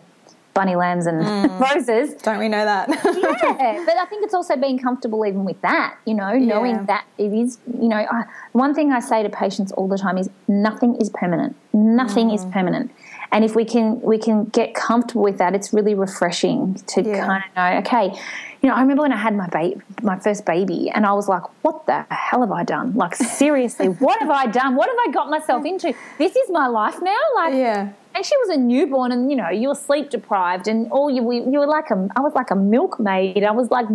bunny 0.55 0.77
lambs 0.77 1.07
and 1.07 1.23
mm. 1.23 1.61
roses. 1.75 2.15
Don't 2.23 2.39
we 2.39 2.49
know 2.49 2.65
that? 2.65 2.89
yeah, 2.89 3.83
but 3.87 3.97
I 3.97 4.05
think 4.07 4.25
it's 4.25 4.35
also 4.35 4.57
being 4.57 4.79
comfortable 4.79 5.25
even 5.25 5.45
with 5.45 5.61
that, 5.63 5.97
you 6.05 6.15
know, 6.15 6.35
knowing 6.35 6.75
yeah. 6.75 6.85
that 6.85 7.07
it 7.19 7.33
is, 7.33 7.59
you 7.67 7.89
know, 7.89 7.97
I, 7.97 8.25
one 8.53 8.75
thing 8.75 8.93
I 8.93 9.01
say 9.01 9.23
to 9.23 9.31
patients 9.31 9.73
all 9.73 9.89
the 9.89 9.99
time 9.99 10.19
is 10.19 10.29
nothing 10.49 10.97
is 10.97 11.11
permanent. 11.11 11.57
Nothing 11.73 12.29
mm. 12.29 12.35
is 12.35 12.45
permanent. 12.47 12.91
And 13.33 13.45
if 13.45 13.57
we 13.57 13.65
can 13.65 14.01
we 14.01 14.19
can 14.19 14.45
get 14.47 14.75
comfortable 14.75 15.23
with 15.23 15.39
that 15.39 15.55
it's 15.55 15.73
really 15.73 15.95
refreshing 15.95 16.75
to 16.87 17.03
yeah. 17.03 17.27
kind 17.27 17.45
of 17.45 17.57
know 17.57 17.79
okay 17.79 18.19
you 18.63 18.69
know, 18.69 18.77
I 18.77 18.81
remember 18.81 19.03
when 19.03 19.13
I 19.13 19.17
had 19.17 19.35
my 19.35 19.49
baby, 19.49 19.81
my 20.03 20.17
first 20.21 20.47
baby, 20.47 20.89
and 20.89 21.05
I 21.05 21.13
was 21.15 21.29
like, 21.29 21.43
"What 21.63 21.85
the 21.87 22.07
hell 22.11 22.43
have 22.43 22.53
I 22.53 22.63
done? 22.63 22.95
Like, 22.95 23.17
seriously, 23.17 23.87
what 24.05 24.21
have 24.21 24.31
I 24.31 24.47
done? 24.47 24.77
What 24.77 24.89
have 24.89 24.99
I 25.09 25.11
got 25.11 25.29
myself 25.29 25.65
into? 25.65 25.93
This 26.17 26.37
is 26.37 26.49
my 26.49 26.69
life 26.69 27.03
now." 27.03 27.19
Like, 27.35 27.55
yeah. 27.55 27.93
And 28.15 28.25
she 28.25 28.37
was 28.37 28.51
a 28.51 28.57
newborn, 28.57 29.11
and 29.11 29.31
you 29.31 29.37
know, 29.37 29.49
you 29.49 29.67
were 29.67 29.75
sleep 29.75 30.11
deprived, 30.11 30.69
and 30.69 30.89
all 30.93 31.11
you 31.11 31.33
you 31.33 31.59
were 31.59 31.67
like 31.67 31.91
a, 31.91 32.09
I 32.15 32.21
was 32.21 32.35
like 32.35 32.53
a 32.53 32.55
milkmaid. 32.55 33.43
I 33.43 33.51
was 33.51 33.69
like 33.73 33.87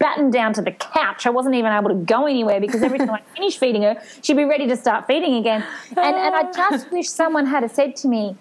battened 0.00 0.32
down 0.32 0.54
to 0.54 0.62
the 0.62 0.72
couch. 0.72 1.24
I 1.24 1.30
wasn't 1.30 1.54
even 1.54 1.72
able 1.72 1.90
to 1.90 1.94
go 1.94 2.26
anywhere 2.26 2.60
because 2.60 2.82
every 2.82 2.98
time 2.98 3.10
I 3.10 3.22
finished 3.36 3.60
feeding 3.60 3.82
her, 3.82 4.02
she'd 4.22 4.36
be 4.36 4.44
ready 4.44 4.66
to 4.66 4.76
start 4.76 5.06
feeding 5.06 5.34
again. 5.34 5.64
And 5.90 6.16
and 6.16 6.34
I 6.34 6.50
just 6.50 6.90
wish 6.92 7.08
someone 7.08 7.46
had 7.46 7.70
said 7.70 7.94
to 7.96 8.08
me, 8.08 8.36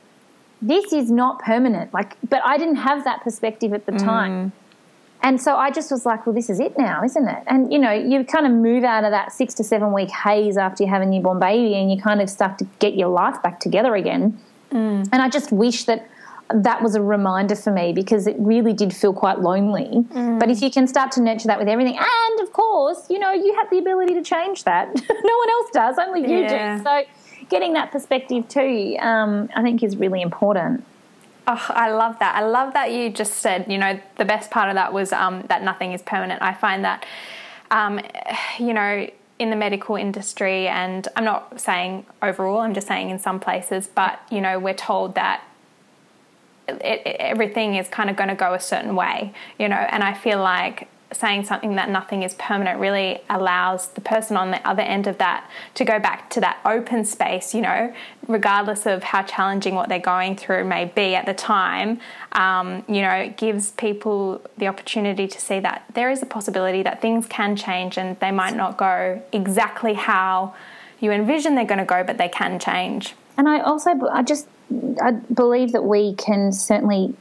"This 0.62 0.94
is 0.94 1.12
not 1.12 1.40
permanent." 1.40 1.94
Like, 1.94 2.18
but 2.30 2.42
I 2.46 2.58
didn't 2.58 2.78
have 2.78 3.04
that 3.04 3.24
perspective 3.24 3.74
at 3.74 3.86
the 3.86 3.94
time. 3.94 4.32
Mm. 4.32 4.52
And 5.22 5.42
so 5.42 5.56
I 5.56 5.70
just 5.70 5.92
was 5.92 6.06
like, 6.06 6.26
well, 6.26 6.34
this 6.34 6.50
is 6.50 6.60
it 6.60 6.78
now, 6.78 7.04
isn't 7.04 7.28
it? 7.28 7.44
And, 7.48 7.74
you 7.74 7.78
know, 7.78 7.92
you 7.92 8.24
kind 8.24 8.46
of 8.46 8.54
move 8.54 8.86
out 8.86 9.04
of 9.04 9.12
that 9.12 9.34
six 9.34 9.54
to 9.56 9.64
seven 9.66 9.92
week 9.92 10.10
haze 10.10 10.58
after 10.58 10.84
you 10.84 10.90
have 10.90 11.02
a 11.02 11.06
newborn 11.06 11.40
baby 11.40 11.76
and 11.76 11.92
you 11.92 12.02
kind 12.02 12.22
of 12.22 12.30
start 12.30 12.58
to 12.60 12.68
get 12.80 12.96
your 12.96 13.10
life 13.10 13.42
back 13.44 13.60
together 13.60 13.96
again. 13.96 14.40
Mm. 14.72 15.10
And 15.12 15.22
I 15.22 15.28
just 15.30 15.52
wish 15.52 15.84
that 15.86 16.08
that 16.54 16.82
was 16.82 16.96
a 16.96 17.02
reminder 17.02 17.56
for 17.56 17.72
me 17.72 17.92
because 17.94 18.28
it 18.28 18.36
really 18.40 18.74
did 18.74 18.96
feel 18.96 19.14
quite 19.14 19.40
lonely. 19.40 20.06
Mm. 20.10 20.40
But 20.40 20.50
if 20.50 20.62
you 20.62 20.72
can 20.72 20.88
start 20.88 21.12
to 21.14 21.22
nurture 21.22 21.48
that 21.48 21.60
with 21.60 21.68
everything, 21.68 21.98
and 21.98 22.40
of 22.40 22.54
course, 22.54 23.06
you 23.10 23.20
know, 23.20 23.32
you 23.32 23.54
have 23.56 23.70
the 23.70 23.78
ability 23.78 24.14
to 24.16 24.24
change 24.24 24.64
that. 24.64 24.88
no 24.96 25.38
one 25.38 25.50
else 25.50 25.70
does, 25.74 25.98
only 26.00 26.22
you 26.22 26.40
yeah. 26.40 26.78
do. 26.78 26.84
So 26.84 27.04
getting 27.50 27.74
that 27.74 27.92
perspective 27.92 28.48
too, 28.48 28.96
um, 29.00 29.50
I 29.56 29.62
think 29.62 29.84
is 29.84 29.98
really 29.98 30.22
important. 30.22 30.86
Oh, 31.48 31.66
I 31.70 31.92
love 31.92 32.20
that. 32.20 32.36
I 32.36 32.42
love 32.42 32.74
that 32.74 32.92
you 32.92 33.10
just 33.10 33.34
said, 33.34 33.66
you 33.68 33.78
know, 33.78 34.00
the 34.18 34.26
best 34.26 34.52
part 34.52 34.70
of 34.70 34.76
that 34.76 34.94
was 34.94 35.12
um, 35.12 35.44
that 35.50 35.64
nothing 35.64 35.94
is 35.94 36.02
permanent. 36.04 36.42
I 36.44 36.54
find 36.54 36.86
that, 36.86 37.06
um, 37.72 38.00
you 38.60 38.74
know, 38.74 39.10
in 39.40 39.50
the 39.50 39.56
medical 39.56 39.96
industry, 39.96 40.68
and 40.68 41.08
I'm 41.16 41.24
not 41.24 41.60
saying 41.60 42.06
overall, 42.22 42.60
I'm 42.60 42.74
just 42.74 42.88
saying 42.88 43.10
in 43.10 43.20
some 43.20 43.40
places, 43.40 43.88
but, 43.88 44.20
you 44.30 44.42
know, 44.42 44.60
we're 44.60 44.74
told 44.74 45.16
that 45.16 45.44
it, 46.68 46.82
it, 46.84 47.16
everything 47.20 47.76
is 47.76 47.88
kind 47.88 48.10
of 48.10 48.16
going 48.16 48.30
to 48.30 48.36
go 48.36 48.54
a 48.54 48.60
certain 48.60 48.96
way, 48.96 49.34
you 49.58 49.68
know, 49.68 49.78
and 49.78 50.04
I 50.04 50.14
feel 50.14 50.40
like 50.40 50.88
saying 51.12 51.44
something 51.44 51.76
that 51.76 51.90
nothing 51.90 52.24
is 52.24 52.36
permanent 52.36 52.80
really 52.80 53.22
allows 53.30 53.88
the 53.90 54.02
person 54.02 54.38
on 54.38 54.52
the 54.52 54.68
other 54.68 54.84
end 54.84 55.08
of 55.08 55.18
that 55.18 55.50
to 55.74 55.84
go 55.84 56.00
back 56.00 56.30
to 56.30 56.40
that 56.40 56.60
open 56.66 57.04
space, 57.04 57.54
you 57.56 57.62
know, 57.62 57.94
regardless 58.28 58.86
of 58.86 59.04
how 59.04 59.24
challenging 59.24 59.74
what 59.74 59.90
they're 59.90 60.00
going 60.00 60.36
through 60.36 60.64
may 60.66 60.86
be 60.86 61.16
at 61.16 61.26
the 61.26 61.34
time. 61.34 62.00
Um, 62.34 62.84
you 62.88 63.02
know, 63.02 63.12
it 63.12 63.38
gives 63.38 63.72
people 63.72 64.42
the 64.58 64.68
opportunity 64.68 65.28
to 65.28 65.42
see 65.42 65.60
that 65.62 65.84
there 65.94 66.12
is 66.12 66.22
a 66.22 66.28
possibility 66.28 66.84
that 66.84 67.02
things 67.02 67.26
can 67.28 67.56
change 67.56 67.98
and 67.98 68.20
they 68.20 68.32
might 68.32 68.56
not 68.56 68.78
go 68.78 69.22
exactly 69.32 69.96
how 69.96 70.54
you 71.00 71.12
envision 71.12 71.56
they're 71.56 71.66
going 71.66 71.80
to 71.80 71.86
go, 71.86 72.04
but 72.04 72.18
they 72.18 72.30
can 72.30 72.60
change. 72.60 73.16
And 73.38 73.48
I 73.48 73.62
also, 73.62 73.92
I 74.12 74.22
just, 74.22 74.48
I 75.02 75.12
believe 75.12 75.72
that 75.72 75.84
we 75.84 76.14
can 76.16 76.52
certainly 76.52 77.16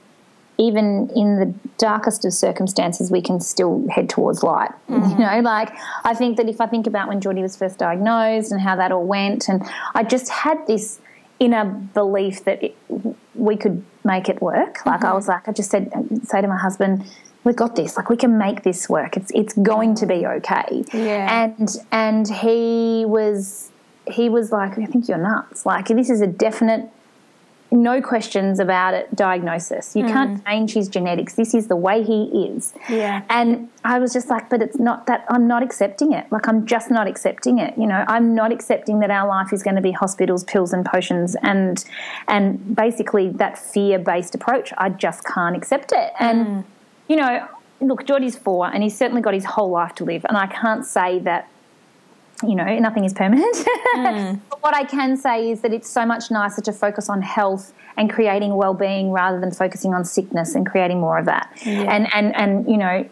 even 0.59 1.09
in 1.14 1.38
the 1.38 1.55
darkest 1.79 2.25
of 2.25 2.33
circumstances, 2.33 3.11
we 3.11 3.23
can 3.23 3.40
still 3.40 3.87
head 3.88 4.09
towards 4.09 4.42
light. 4.42 4.71
Mm-hmm. 4.88 5.21
You 5.21 5.27
know, 5.27 5.40
like 5.40 5.71
I 6.05 6.14
think 6.14 6.38
that 6.38 6.49
if 6.49 6.61
I 6.61 6.66
think 6.66 6.87
about 6.87 7.09
when 7.09 7.21
Geordie 7.21 7.42
was 7.42 7.55
first 7.57 7.79
diagnosed 7.79 8.51
and 8.51 8.61
how 8.61 8.75
that 8.77 8.90
all 8.90 9.05
went, 9.05 9.49
and 9.49 9.62
I 9.94 10.03
just 10.03 10.29
had 10.31 10.66
this 10.66 10.99
inner 11.38 11.66
belief 11.66 12.42
that 12.44 12.62
it, 12.62 12.77
we 13.35 13.57
could 13.57 13.85
make 14.03 14.29
it 14.29 14.40
work. 14.40 14.85
Like 14.87 15.01
mm-hmm. 15.01 15.07
I 15.07 15.12
was 15.12 15.29
like, 15.29 15.47
I 15.47 15.53
just 15.53 15.71
said, 15.71 15.92
say 16.25 16.40
to 16.40 16.49
my 16.49 16.57
husband, 16.57 17.05
we've 17.44 17.55
got 17.55 17.77
this. 17.77 17.97
Like 17.97 18.09
we 18.09 18.16
can 18.16 18.38
make 18.38 18.62
this 18.62 18.88
work. 18.88 19.16
It's 19.16 19.31
it's 19.35 19.53
going 19.55 19.94
to 19.97 20.07
be 20.07 20.27
okay. 20.27 20.85
Yeah. 20.92 21.44
And 21.44 21.68
and 21.92 22.29
he 22.29 23.05
was 23.07 23.71
he 24.11 24.29
was 24.29 24.51
like, 24.51 24.79
I 24.79 24.87
think 24.87 25.09
you're 25.09 25.18
nuts. 25.18 25.66
Like 25.66 25.88
this 25.88 26.11
is 26.11 26.21
a 26.21 26.27
definite 26.27 26.90
no 27.71 28.01
questions 28.01 28.59
about 28.59 28.95
it 28.95 29.15
diagnosis. 29.15 29.95
You 29.95 30.05
mm. 30.05 30.13
can't 30.13 30.47
change 30.47 30.73
his 30.73 30.89
genetics. 30.89 31.35
This 31.35 31.55
is 31.55 31.67
the 31.67 31.77
way 31.77 32.03
he 32.03 32.25
is. 32.47 32.73
Yeah. 32.89 33.23
And 33.29 33.69
I 33.85 33.99
was 33.99 34.13
just 34.13 34.29
like, 34.31 34.49
but 34.49 34.63
it's 34.63 34.79
not 34.79 35.07
that 35.07 35.27
I'm 35.29 35.47
not 35.47 35.63
accepting 35.63 36.13
it. 36.13 36.31
Like 36.33 36.49
I'm 36.49 36.65
just 36.67 36.91
not 36.91 37.07
accepting 37.07 37.59
it. 37.59 37.77
You 37.77 37.87
know, 37.87 38.05
I'm 38.09 38.35
not 38.35 38.53
accepting 38.53 39.01
that 39.01 39.11
our 39.11 39.29
life 39.29 39.53
is 39.53 39.63
going 39.63 39.77
to 39.77 39.83
be 39.83 39.93
hospitals, 39.93 40.45
pills 40.45 40.73
and 40.73 40.85
potions 40.85 41.37
and 41.43 41.85
and 42.27 42.75
basically 42.75 43.29
that 43.31 43.59
fear-based 43.59 44.35
approach. 44.35 44.73
I 44.79 44.89
just 44.89 45.25
can't 45.25 45.57
accept 45.57 45.93
it. 45.93 46.13
And 46.19 46.47
mm. 46.47 46.65
you 47.09 47.17
know, 47.17 47.47
look, 47.81 48.07
Geordie's 48.07 48.37
4 48.37 48.69
and 48.73 48.83
he's 48.83 48.97
certainly 48.97 49.23
got 49.23 49.35
his 49.35 49.45
whole 49.45 49.71
life 49.71 49.95
to 49.97 50.05
live 50.05 50.25
and 50.29 50.37
I 50.37 50.47
can't 50.47 50.87
say 50.87 51.19
that 51.21 51.49
you 52.42 52.55
know, 52.55 52.79
nothing 52.79 53.05
is 53.05 53.12
permanent. 53.12 53.57
Mm. 53.96 54.40
but 54.51 54.62
what 54.62 54.74
I 54.74 54.85
can 54.85 55.16
say 55.16 55.51
is 55.51 55.62
that 55.62 55.72
it's 55.72 55.88
so 55.88 56.05
much 56.05 56.31
nicer 56.31 56.61
to 56.62 56.72
focus 56.72 57.09
on 57.09 57.22
health 57.22 57.72
and 57.96 58.11
creating 58.11 58.55
well-being 58.55 59.11
rather 59.11 59.40
than 59.40 59.51
focusing 59.51 59.92
on 59.92 60.05
sickness 60.05 60.55
and 60.55 60.66
creating 60.66 61.01
more 61.01 61.18
of 61.18 61.24
that. 61.24 61.51
Yeah. 61.64 61.83
And 61.92 62.07
and 62.14 62.37
and 62.37 62.68
you 62.68 62.77
know, 62.77 63.09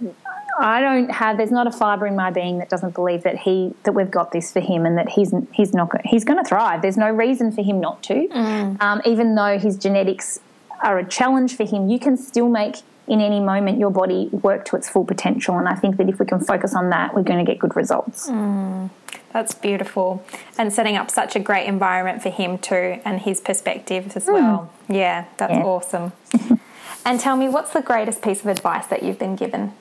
I 0.58 0.80
don't 0.80 1.10
have. 1.10 1.38
There's 1.38 1.50
not 1.50 1.66
a 1.66 1.72
fibre 1.72 2.06
in 2.06 2.14
my 2.14 2.30
being 2.30 2.58
that 2.58 2.68
doesn't 2.68 2.94
believe 2.94 3.22
that 3.24 3.38
he 3.38 3.74
that 3.82 3.92
we've 3.92 4.10
got 4.10 4.32
this 4.32 4.52
for 4.52 4.60
him 4.60 4.86
and 4.86 4.96
that 4.96 5.08
he's 5.08 5.34
he's 5.52 5.74
not 5.74 5.90
he's 6.04 6.24
going 6.24 6.42
to 6.42 6.48
thrive. 6.48 6.82
There's 6.82 6.96
no 6.96 7.10
reason 7.10 7.50
for 7.50 7.62
him 7.62 7.80
not 7.80 8.02
to. 8.04 8.28
Mm. 8.28 8.80
Um, 8.80 9.02
even 9.04 9.34
though 9.34 9.58
his 9.58 9.76
genetics 9.76 10.40
are 10.84 10.98
a 10.98 11.08
challenge 11.08 11.56
for 11.56 11.64
him, 11.64 11.88
you 11.88 11.98
can 11.98 12.16
still 12.16 12.48
make 12.48 12.76
in 13.08 13.20
any 13.20 13.40
moment 13.40 13.78
your 13.78 13.90
body 13.90 14.28
work 14.32 14.64
to 14.66 14.76
its 14.76 14.88
full 14.88 15.04
potential. 15.04 15.58
And 15.58 15.68
I 15.68 15.74
think 15.74 15.96
that 15.96 16.08
if 16.08 16.18
we 16.18 16.26
can 16.26 16.40
focus 16.40 16.74
on 16.74 16.90
that, 16.90 17.14
we're 17.14 17.22
going 17.22 17.44
to 17.44 17.50
get 17.50 17.58
good 17.58 17.76
results. 17.76 18.28
Mm, 18.28 18.90
that's 19.32 19.54
beautiful. 19.54 20.24
And 20.58 20.72
setting 20.72 20.96
up 20.96 21.10
such 21.10 21.36
a 21.36 21.40
great 21.40 21.66
environment 21.66 22.22
for 22.22 22.30
him 22.30 22.58
too 22.58 23.00
and 23.04 23.20
his 23.20 23.40
perspective 23.40 24.16
as 24.16 24.26
mm. 24.26 24.34
well. 24.34 24.72
Yeah, 24.88 25.26
that's 25.36 25.52
yeah. 25.52 25.62
awesome. 25.62 26.12
and 27.04 27.20
tell 27.20 27.36
me, 27.36 27.48
what's 27.48 27.72
the 27.72 27.82
greatest 27.82 28.22
piece 28.22 28.40
of 28.40 28.46
advice 28.46 28.86
that 28.86 29.02
you've 29.02 29.18
been 29.18 29.36
given? 29.36 29.72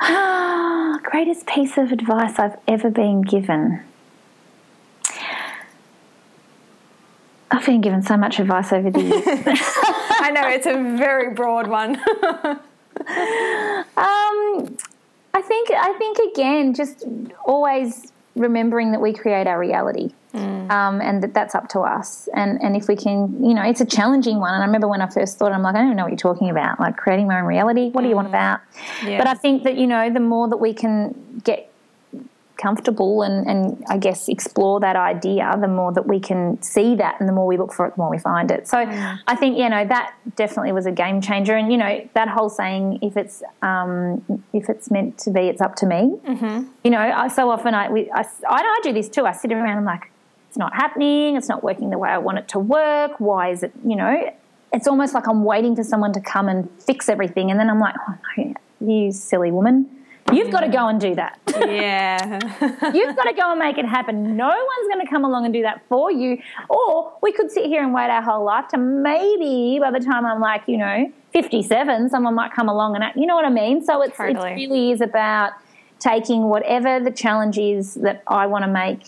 greatest 1.02 1.46
piece 1.46 1.76
of 1.76 1.92
advice 1.92 2.38
I've 2.38 2.58
ever 2.66 2.90
been 2.90 3.22
given. 3.22 3.82
I've 7.50 7.66
been 7.66 7.80
given 7.80 8.02
so 8.02 8.16
much 8.16 8.38
advice 8.38 8.72
over 8.72 8.90
the 8.90 9.02
years. 9.02 9.22
I 9.26 10.30
know 10.32 10.48
it's 10.48 10.66
a 10.66 10.74
very 10.96 11.34
broad 11.34 11.66
one. 11.66 11.96
um, 13.96 14.76
I 15.32 15.42
think 15.42 15.70
I 15.70 15.94
think 15.98 16.18
again, 16.32 16.74
just 16.74 17.04
always 17.44 18.12
remembering 18.36 18.92
that 18.92 19.00
we 19.00 19.12
create 19.12 19.46
our 19.46 19.58
reality, 19.58 20.10
mm. 20.32 20.70
um, 20.70 21.00
and 21.00 21.22
that 21.22 21.34
that's 21.34 21.54
up 21.54 21.68
to 21.70 21.80
us. 21.80 22.28
And 22.34 22.60
and 22.62 22.76
if 22.76 22.88
we 22.88 22.96
can, 22.96 23.42
you 23.44 23.54
know, 23.54 23.62
it's 23.62 23.80
a 23.80 23.86
challenging 23.86 24.38
one. 24.38 24.54
And 24.54 24.62
I 24.62 24.66
remember 24.66 24.88
when 24.88 25.00
I 25.00 25.08
first 25.08 25.38
thought, 25.38 25.52
I'm 25.52 25.62
like, 25.62 25.74
I 25.74 25.78
don't 25.78 25.88
even 25.88 25.96
know 25.96 26.04
what 26.04 26.10
you're 26.10 26.18
talking 26.18 26.50
about. 26.50 26.78
Like 26.78 26.96
creating 26.96 27.26
my 27.26 27.40
own 27.40 27.46
reality. 27.46 27.90
What 27.90 28.02
mm. 28.02 28.04
do 28.04 28.08
you 28.10 28.16
want 28.16 28.28
mm. 28.28 28.32
about? 28.32 28.60
Yeah. 29.04 29.18
But 29.18 29.26
I 29.26 29.34
think 29.34 29.64
that 29.64 29.76
you 29.76 29.86
know, 29.86 30.10
the 30.10 30.20
more 30.20 30.48
that 30.48 30.58
we 30.58 30.72
can 30.72 31.40
get 31.44 31.69
comfortable 32.60 33.22
and, 33.22 33.46
and 33.46 33.84
I 33.88 33.96
guess 33.96 34.28
explore 34.28 34.80
that 34.80 34.96
idea, 34.96 35.56
the 35.60 35.68
more 35.68 35.92
that 35.92 36.06
we 36.06 36.20
can 36.20 36.60
see 36.62 36.94
that 36.96 37.18
and 37.18 37.28
the 37.28 37.32
more 37.32 37.46
we 37.46 37.56
look 37.56 37.72
for 37.72 37.86
it, 37.86 37.96
the 37.96 38.02
more 38.02 38.10
we 38.10 38.18
find 38.18 38.50
it. 38.50 38.68
So 38.68 38.78
mm. 38.78 39.18
I 39.26 39.36
think, 39.36 39.58
you 39.58 39.68
know, 39.68 39.84
that 39.86 40.14
definitely 40.36 40.72
was 40.72 40.86
a 40.86 40.92
game 40.92 41.20
changer. 41.20 41.56
And, 41.56 41.72
you 41.72 41.78
know, 41.78 42.08
that 42.14 42.28
whole 42.28 42.48
saying, 42.48 42.98
if 43.02 43.16
it's, 43.16 43.42
um, 43.62 44.22
if 44.52 44.68
it's 44.68 44.90
meant 44.90 45.18
to 45.18 45.30
be, 45.30 45.40
it's 45.40 45.60
up 45.60 45.74
to 45.76 45.86
me. 45.86 46.18
Mm-hmm. 46.26 46.68
You 46.84 46.90
know, 46.90 46.98
I, 46.98 47.28
so 47.28 47.50
often 47.50 47.74
I, 47.74 47.90
we, 47.90 48.10
I, 48.10 48.24
I, 48.48 48.80
do 48.82 48.92
this 48.92 49.08
too. 49.08 49.26
I 49.26 49.32
sit 49.32 49.52
around 49.52 49.68
and 49.68 49.78
I'm 49.78 49.84
like, 49.84 50.10
it's 50.48 50.58
not 50.58 50.74
happening. 50.74 51.36
It's 51.36 51.48
not 51.48 51.62
working 51.62 51.90
the 51.90 51.98
way 51.98 52.10
I 52.10 52.18
want 52.18 52.38
it 52.38 52.48
to 52.48 52.58
work. 52.58 53.20
Why 53.20 53.50
is 53.50 53.62
it, 53.62 53.72
you 53.84 53.96
know, 53.96 54.32
it's 54.72 54.86
almost 54.86 55.14
like 55.14 55.26
I'm 55.28 55.44
waiting 55.44 55.76
for 55.76 55.84
someone 55.84 56.12
to 56.12 56.20
come 56.20 56.48
and 56.48 56.68
fix 56.80 57.08
everything. 57.08 57.50
And 57.50 57.58
then 57.58 57.68
I'm 57.68 57.80
like, 57.80 57.94
oh 58.08 58.14
no, 58.36 58.54
you 58.80 59.12
silly 59.12 59.50
woman 59.50 59.99
You've 60.32 60.50
got 60.50 60.60
to 60.60 60.68
go 60.68 60.88
and 60.88 61.00
do 61.00 61.14
that. 61.14 61.38
Yeah. 61.48 62.40
You've 62.94 63.16
got 63.16 63.24
to 63.24 63.32
go 63.32 63.50
and 63.50 63.58
make 63.58 63.78
it 63.78 63.86
happen. 63.86 64.36
No 64.36 64.48
one's 64.48 64.88
going 64.92 65.04
to 65.04 65.10
come 65.10 65.24
along 65.24 65.44
and 65.44 65.54
do 65.54 65.62
that 65.62 65.82
for 65.88 66.10
you. 66.10 66.38
Or 66.68 67.12
we 67.22 67.32
could 67.32 67.50
sit 67.50 67.66
here 67.66 67.82
and 67.82 67.92
wait 67.92 68.10
our 68.10 68.22
whole 68.22 68.44
life 68.44 68.68
to 68.68 68.78
maybe 68.78 69.78
by 69.80 69.90
the 69.90 70.00
time 70.00 70.24
I'm 70.26 70.40
like, 70.40 70.62
you 70.66 70.78
know, 70.78 71.12
57, 71.32 72.10
someone 72.10 72.34
might 72.34 72.52
come 72.52 72.68
along 72.68 72.94
and 72.94 73.04
act, 73.04 73.16
you 73.16 73.26
know 73.26 73.36
what 73.36 73.44
I 73.44 73.50
mean? 73.50 73.84
So 73.84 74.02
it's, 74.02 74.16
totally. 74.16 74.50
it 74.50 74.54
really 74.54 74.90
is 74.90 75.00
about 75.00 75.52
taking 75.98 76.44
whatever 76.44 76.98
the 76.98 77.10
challenge 77.10 77.58
is 77.58 77.94
that 77.94 78.22
I 78.26 78.46
want 78.46 78.64
to 78.64 78.70
make 78.70 79.04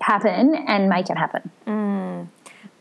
happen 0.00 0.54
and 0.54 0.88
make 0.88 1.08
it 1.08 1.16
happen. 1.16 1.50
Mm, 1.66 2.28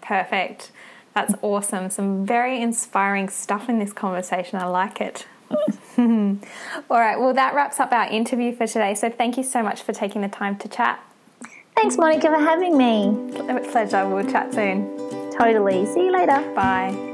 perfect. 0.01 0.71
That's 1.13 1.33
awesome. 1.41 1.89
Some 1.89 2.25
very 2.25 2.61
inspiring 2.61 3.29
stuff 3.29 3.69
in 3.69 3.79
this 3.79 3.93
conversation. 3.93 4.59
I 4.59 4.65
like 4.65 4.99
it. 4.99 5.27
All 5.97 6.99
right, 6.99 7.19
well, 7.19 7.33
that 7.33 7.53
wraps 7.53 7.79
up 7.79 7.91
our 7.91 8.07
interview 8.09 8.55
for 8.55 8.67
today. 8.67 8.95
So 8.95 9.09
thank 9.09 9.37
you 9.37 9.43
so 9.43 9.63
much 9.63 9.81
for 9.81 9.93
taking 9.93 10.21
the 10.21 10.29
time 10.29 10.57
to 10.57 10.67
chat. 10.67 11.03
Thanks, 11.75 11.97
Monica, 11.97 12.27
for 12.27 12.39
having 12.39 12.77
me. 12.77 13.31
Pleasure. 13.71 14.07
We'll 14.07 14.29
chat 14.29 14.53
soon. 14.53 14.87
Totally. 15.31 15.85
See 15.87 16.05
you 16.05 16.11
later. 16.11 16.39
Bye. 16.55 17.12